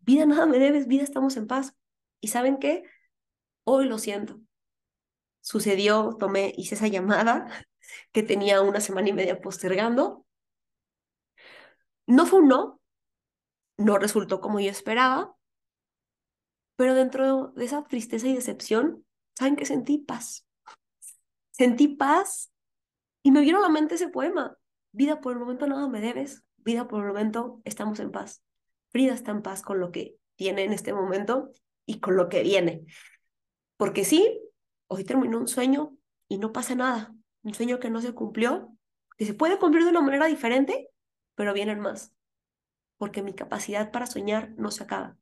Vida, 0.00 0.26
nada 0.26 0.46
me 0.46 0.58
debes, 0.58 0.86
vida, 0.86 1.02
estamos 1.02 1.36
en 1.36 1.46
paz. 1.46 1.74
¿Y 2.20 2.28
saben 2.28 2.58
qué? 2.58 2.82
Hoy 3.64 3.86
lo 3.86 3.98
siento. 3.98 4.40
Sucedió, 5.40 6.16
tomé, 6.18 6.52
hice 6.56 6.74
esa 6.74 6.88
llamada 6.88 7.46
que 8.12 8.22
tenía 8.22 8.62
una 8.62 8.80
semana 8.80 9.08
y 9.08 9.12
media 9.12 9.40
postergando. 9.40 10.26
No 12.06 12.26
fue 12.26 12.40
un 12.40 12.48
no, 12.48 12.80
no 13.76 13.98
resultó 13.98 14.40
como 14.40 14.60
yo 14.60 14.70
esperaba, 14.70 15.36
pero 16.76 16.94
dentro 16.94 17.48
de 17.48 17.64
esa 17.64 17.84
tristeza 17.84 18.28
y 18.28 18.34
decepción, 18.34 19.04
¿saben 19.36 19.56
qué 19.56 19.66
sentí? 19.66 19.98
Paz. 19.98 20.46
Sentí 21.50 21.88
paz 21.88 22.52
y 23.22 23.32
me 23.32 23.40
vino 23.40 23.58
a 23.58 23.62
la 23.62 23.68
mente 23.68 23.96
ese 23.96 24.08
poema. 24.08 24.56
Vida, 24.92 25.20
por 25.20 25.32
el 25.32 25.40
momento 25.40 25.66
nada 25.66 25.88
me 25.88 26.00
debes. 26.00 26.44
Vida, 26.56 26.86
por 26.86 27.02
el 27.02 27.08
momento 27.08 27.60
estamos 27.64 27.98
en 28.00 28.12
paz. 28.12 28.42
Frida 28.90 29.12
está 29.12 29.32
en 29.32 29.42
paz 29.42 29.62
con 29.62 29.80
lo 29.80 29.90
que 29.90 30.16
tiene 30.36 30.64
en 30.64 30.72
este 30.72 30.92
momento 30.92 31.50
y 31.84 32.00
con 32.00 32.16
lo 32.16 32.28
que 32.28 32.42
viene. 32.42 32.84
Porque 33.76 34.04
sí, 34.04 34.40
hoy 34.86 35.04
terminó 35.04 35.38
un 35.38 35.48
sueño 35.48 35.96
y 36.28 36.38
no 36.38 36.52
pasa 36.52 36.74
nada. 36.74 37.14
Un 37.42 37.54
sueño 37.54 37.78
que 37.78 37.90
no 37.90 38.00
se 38.00 38.14
cumplió, 38.14 38.72
que 39.16 39.26
se 39.26 39.34
puede 39.34 39.58
cumplir 39.58 39.84
de 39.84 39.90
una 39.90 40.00
manera 40.00 40.26
diferente, 40.26 40.90
pero 41.34 41.52
vienen 41.52 41.80
más. 41.80 42.12
Porque 42.96 43.22
mi 43.22 43.34
capacidad 43.34 43.90
para 43.90 44.06
soñar 44.06 44.50
no 44.56 44.70
se 44.70 44.84
acaba. 44.84 45.16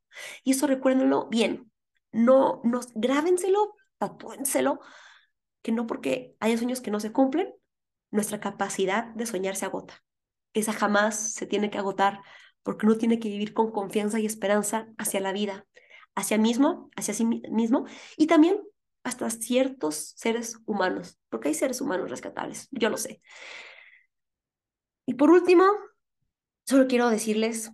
Y 0.44 0.52
eso 0.52 0.66
recuérdenlo 0.66 1.28
bien. 1.28 1.70
No, 2.12 2.60
nos 2.64 2.92
grábenselo, 2.94 3.74
tatúenselo, 3.98 4.80
que 5.62 5.72
no 5.72 5.86
porque 5.86 6.36
haya 6.40 6.56
sueños 6.56 6.80
que 6.80 6.90
no 6.90 7.00
se 7.00 7.12
cumplen, 7.12 7.52
nuestra 8.10 8.40
capacidad 8.40 9.06
de 9.14 9.26
soñar 9.26 9.56
se 9.56 9.66
agota. 9.66 10.02
Esa 10.54 10.72
jamás 10.72 11.34
se 11.34 11.46
tiene 11.46 11.70
que 11.70 11.78
agotar 11.78 12.20
porque 12.62 12.86
uno 12.86 12.96
tiene 12.96 13.18
que 13.18 13.28
vivir 13.28 13.52
con 13.52 13.70
confianza 13.70 14.18
y 14.18 14.26
esperanza 14.26 14.88
hacia 14.98 15.20
la 15.20 15.32
vida, 15.32 15.66
hacia 16.14 16.38
mismo, 16.38 16.90
hacia 16.96 17.14
sí 17.14 17.24
mismo 17.24 17.86
y 18.16 18.26
también 18.26 18.60
hasta 19.06 19.30
ciertos 19.30 20.14
seres 20.16 20.58
humanos, 20.66 21.16
porque 21.28 21.48
hay 21.48 21.54
seres 21.54 21.80
humanos 21.80 22.10
rescatables, 22.10 22.66
yo 22.72 22.90
lo 22.90 22.96
sé. 22.96 23.22
Y 25.06 25.14
por 25.14 25.30
último, 25.30 25.64
solo 26.66 26.88
quiero 26.88 27.08
decirles 27.08 27.70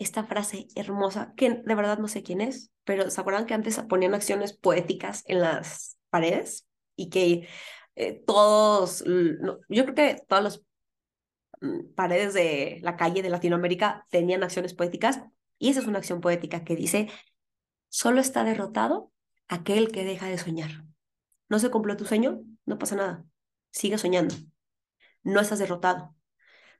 esta 0.00 0.24
frase 0.24 0.66
hermosa, 0.74 1.34
que 1.36 1.50
de 1.50 1.74
verdad 1.76 1.98
no 1.98 2.08
sé 2.08 2.24
quién 2.24 2.40
es, 2.40 2.72
pero 2.82 3.08
¿se 3.10 3.20
acuerdan 3.20 3.46
que 3.46 3.54
antes 3.54 3.78
ponían 3.88 4.12
acciones 4.14 4.54
poéticas 4.58 5.22
en 5.26 5.40
las 5.40 5.98
paredes? 6.10 6.66
Y 6.96 7.10
que 7.10 7.46
eh, 7.94 8.20
todos, 8.26 9.04
yo 9.06 9.84
creo 9.84 9.94
que 9.94 10.20
todas 10.26 10.42
las 10.42 10.62
mm, 11.60 11.94
paredes 11.94 12.34
de 12.34 12.80
la 12.82 12.96
calle 12.96 13.22
de 13.22 13.30
Latinoamérica 13.30 14.04
tenían 14.10 14.42
acciones 14.42 14.74
poéticas, 14.74 15.22
y 15.60 15.68
esa 15.70 15.78
es 15.78 15.86
una 15.86 15.98
acción 15.98 16.20
poética 16.20 16.64
que 16.64 16.74
dice, 16.74 17.08
solo 17.88 18.20
está 18.20 18.42
derrotado 18.42 19.11
aquel 19.52 19.92
que 19.92 20.02
deja 20.02 20.28
de 20.28 20.38
soñar. 20.38 20.84
¿No 21.50 21.58
se 21.58 21.70
cumplió 21.70 21.94
tu 21.94 22.06
sueño? 22.06 22.40
No 22.64 22.78
pasa 22.78 22.96
nada. 22.96 23.24
Sigue 23.70 23.98
soñando. 23.98 24.34
No 25.22 25.40
estás 25.40 25.58
derrotado. 25.58 26.16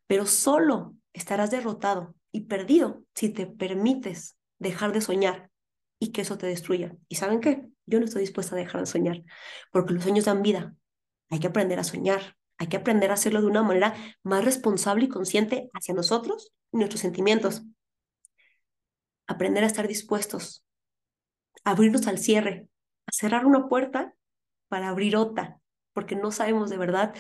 Pero 0.06 0.24
solo 0.24 0.94
estarás 1.12 1.50
derrotado 1.50 2.14
y 2.30 2.46
perdido 2.46 3.04
si 3.14 3.28
te 3.28 3.46
permites 3.46 4.38
dejar 4.58 4.92
de 4.92 5.02
soñar 5.02 5.50
y 5.98 6.12
que 6.12 6.22
eso 6.22 6.38
te 6.38 6.46
destruya. 6.46 6.96
¿Y 7.08 7.16
saben 7.16 7.40
qué? 7.40 7.68
Yo 7.84 7.98
no 7.98 8.06
estoy 8.06 8.22
dispuesta 8.22 8.56
a 8.56 8.58
dejar 8.58 8.80
de 8.80 8.86
soñar, 8.86 9.22
porque 9.70 9.92
los 9.92 10.04
sueños 10.04 10.24
dan 10.24 10.42
vida. 10.42 10.74
Hay 11.28 11.40
que 11.40 11.48
aprender 11.48 11.78
a 11.78 11.84
soñar, 11.84 12.36
hay 12.56 12.68
que 12.68 12.78
aprender 12.78 13.10
a 13.10 13.14
hacerlo 13.14 13.42
de 13.42 13.48
una 13.48 13.62
manera 13.62 13.94
más 14.22 14.44
responsable 14.44 15.04
y 15.04 15.08
consciente 15.08 15.68
hacia 15.74 15.94
nosotros 15.94 16.54
y 16.72 16.78
nuestros 16.78 17.02
sentimientos. 17.02 17.64
Aprender 19.26 19.62
a 19.62 19.66
estar 19.66 19.86
dispuestos 19.86 20.64
abrirnos 21.64 22.06
al 22.06 22.18
cierre, 22.18 22.68
a 23.06 23.12
cerrar 23.12 23.46
una 23.46 23.68
puerta 23.68 24.14
para 24.68 24.88
abrir 24.88 25.16
otra, 25.16 25.60
porque 25.92 26.16
no 26.16 26.30
sabemos 26.30 26.70
de 26.70 26.78
verdad 26.78 27.14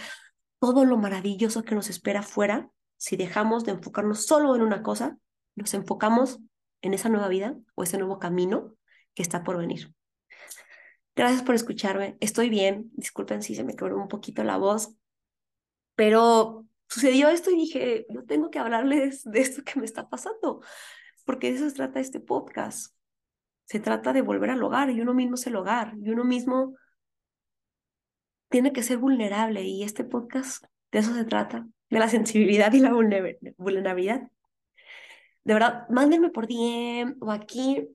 todo 0.58 0.84
lo 0.84 0.96
maravilloso 0.96 1.64
que 1.64 1.74
nos 1.74 1.90
espera 1.90 2.20
afuera 2.20 2.70
si 2.96 3.16
dejamos 3.16 3.64
de 3.64 3.72
enfocarnos 3.72 4.26
solo 4.26 4.54
en 4.54 4.62
una 4.62 4.82
cosa, 4.82 5.18
nos 5.56 5.74
enfocamos 5.74 6.38
en 6.82 6.94
esa 6.94 7.08
nueva 7.08 7.28
vida 7.28 7.56
o 7.74 7.82
ese 7.82 7.98
nuevo 7.98 8.18
camino 8.18 8.76
que 9.14 9.22
está 9.22 9.42
por 9.42 9.58
venir. 9.58 9.92
Gracias 11.14 11.42
por 11.42 11.54
escucharme. 11.54 12.16
Estoy 12.20 12.48
bien. 12.48 12.90
Disculpen 12.94 13.42
si 13.42 13.54
se 13.54 13.64
me 13.64 13.74
quebró 13.74 14.00
un 14.00 14.08
poquito 14.08 14.44
la 14.44 14.56
voz, 14.56 14.94
pero 15.94 16.66
sucedió 16.88 17.28
esto 17.28 17.50
y 17.50 17.56
dije, 17.56 18.06
yo 18.08 18.24
tengo 18.24 18.50
que 18.50 18.58
hablarles 18.58 19.22
de 19.24 19.40
esto 19.40 19.62
que 19.64 19.78
me 19.78 19.84
está 19.84 20.08
pasando, 20.08 20.62
porque 21.24 21.50
de 21.50 21.56
eso 21.56 21.68
se 21.68 21.74
trata 21.74 22.00
este 22.00 22.20
podcast. 22.20 22.94
Se 23.64 23.80
trata 23.80 24.12
de 24.12 24.22
volver 24.22 24.50
al 24.50 24.62
hogar 24.62 24.90
y 24.90 25.00
uno 25.00 25.14
mismo 25.14 25.34
es 25.34 25.46
el 25.46 25.56
hogar 25.56 25.94
y 25.96 26.10
uno 26.10 26.24
mismo 26.24 26.74
tiene 28.48 28.72
que 28.72 28.82
ser 28.82 28.98
vulnerable 28.98 29.62
y 29.62 29.82
este 29.82 30.04
podcast 30.04 30.64
de 30.90 30.98
eso 30.98 31.14
se 31.14 31.24
trata, 31.24 31.66
de 31.88 31.98
la 31.98 32.08
sensibilidad 32.08 32.72
y 32.72 32.80
la 32.80 32.92
vulnerabilidad. 32.92 34.28
De 35.44 35.54
verdad, 35.54 35.88
mándenme 35.88 36.28
por 36.28 36.46
DM 36.46 37.16
o 37.20 37.32
aquí 37.32 37.88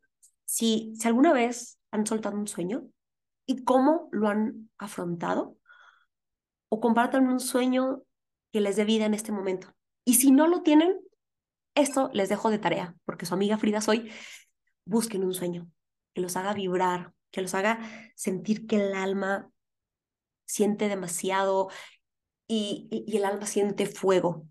si, 0.46 0.94
si 0.96 1.08
alguna 1.08 1.32
vez 1.32 1.80
han 1.92 2.06
soltado 2.06 2.36
un 2.36 2.48
sueño 2.48 2.88
y 3.46 3.64
cómo 3.64 4.10
lo 4.12 4.28
han 4.28 4.70
afrontado 4.78 5.58
o 6.70 6.80
compartan 6.82 7.28
un 7.28 7.40
sueño 7.40 8.02
que 8.52 8.62
les 8.62 8.76
dé 8.76 8.84
vida 8.84 9.06
en 9.06 9.14
este 9.14 9.32
momento. 9.32 9.74
Y 10.04 10.16
si 10.16 10.32
no 10.32 10.48
lo 10.48 10.64
tienen, 10.64 11.00
esto 11.76 12.10
les 12.14 12.30
dejo 12.30 12.50
de 12.50 12.60
tarea, 12.60 12.96
porque 13.06 13.26
su 13.26 13.34
amiga 13.34 13.58
Frida 13.58 13.82
soy 13.82 14.12
busquen 14.88 15.24
un 15.24 15.34
sueño 15.34 15.70
que 16.14 16.22
los 16.22 16.36
haga 16.36 16.54
vibrar, 16.54 17.14
que 17.32 17.42
los 17.42 17.54
haga 17.54 17.80
sentir 18.16 18.68
que 18.68 18.78
el 18.78 18.96
alma 18.96 19.52
siente 20.46 20.88
demasiado 20.90 21.70
y, 22.48 23.06
el 23.08 23.26
alma 23.26 23.46
siente 23.46 23.86
fuego. 23.86 24.48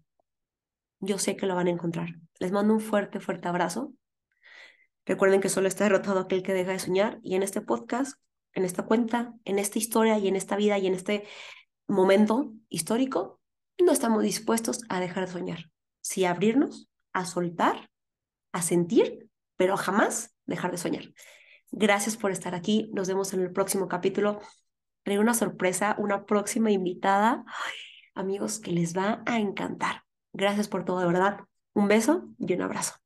Yo 1.00 1.18
sé 1.18 1.36
que 1.36 1.46
lo 1.46 1.54
van 1.54 1.66
a 1.66 1.70
encontrar. 1.70 2.10
Les 2.38 2.52
mando 2.52 2.74
un 2.74 2.80
fuerte, 2.80 3.20
fuerte 3.20 3.48
abrazo. 3.48 3.92
Recuerden 5.04 5.40
que 5.40 5.48
solo 5.48 5.68
está 5.68 5.84
derrotado 5.84 6.20
aquel 6.20 6.42
que 6.42 6.52
deja 6.52 6.72
de 6.72 6.78
soñar 6.78 7.18
y 7.22 7.34
en 7.34 7.42
este 7.42 7.60
podcast, 7.60 8.20
en 8.52 8.64
esta 8.64 8.84
cuenta, 8.84 9.34
en 9.44 9.58
esta 9.58 9.78
historia 9.78 10.18
y 10.18 10.28
en 10.28 10.36
esta 10.36 10.56
vida 10.56 10.78
y 10.78 10.86
en 10.86 10.94
este 10.94 11.24
momento 11.86 12.52
histórico, 12.68 13.40
no 13.78 13.92
estamos 13.92 14.22
dispuestos 14.22 14.80
a 14.88 15.00
dejar 15.00 15.26
de 15.26 15.32
soñar, 15.32 15.70
sí 16.00 16.24
abrirnos, 16.24 16.88
a 17.12 17.24
soltar, 17.24 17.90
a 18.52 18.62
sentir 18.62 19.25
pero 19.56 19.76
jamás 19.76 20.34
dejar 20.46 20.70
de 20.70 20.78
soñar. 20.78 21.04
Gracias 21.70 22.16
por 22.16 22.30
estar 22.30 22.54
aquí. 22.54 22.90
Nos 22.94 23.08
vemos 23.08 23.32
en 23.32 23.42
el 23.42 23.52
próximo 23.52 23.88
capítulo. 23.88 24.40
Traigo 25.02 25.22
una 25.22 25.34
sorpresa, 25.34 25.94
una 25.98 26.26
próxima 26.26 26.70
invitada. 26.70 27.44
amigos, 28.14 28.58
que 28.58 28.72
les 28.72 28.96
va 28.96 29.22
a 29.26 29.38
encantar. 29.38 30.04
Gracias 30.32 30.68
por 30.68 30.84
todo, 30.84 31.00
de 31.00 31.06
verdad. 31.06 31.40
Un 31.74 31.88
beso 31.88 32.28
y 32.38 32.54
un 32.54 32.62
abrazo. 32.62 33.05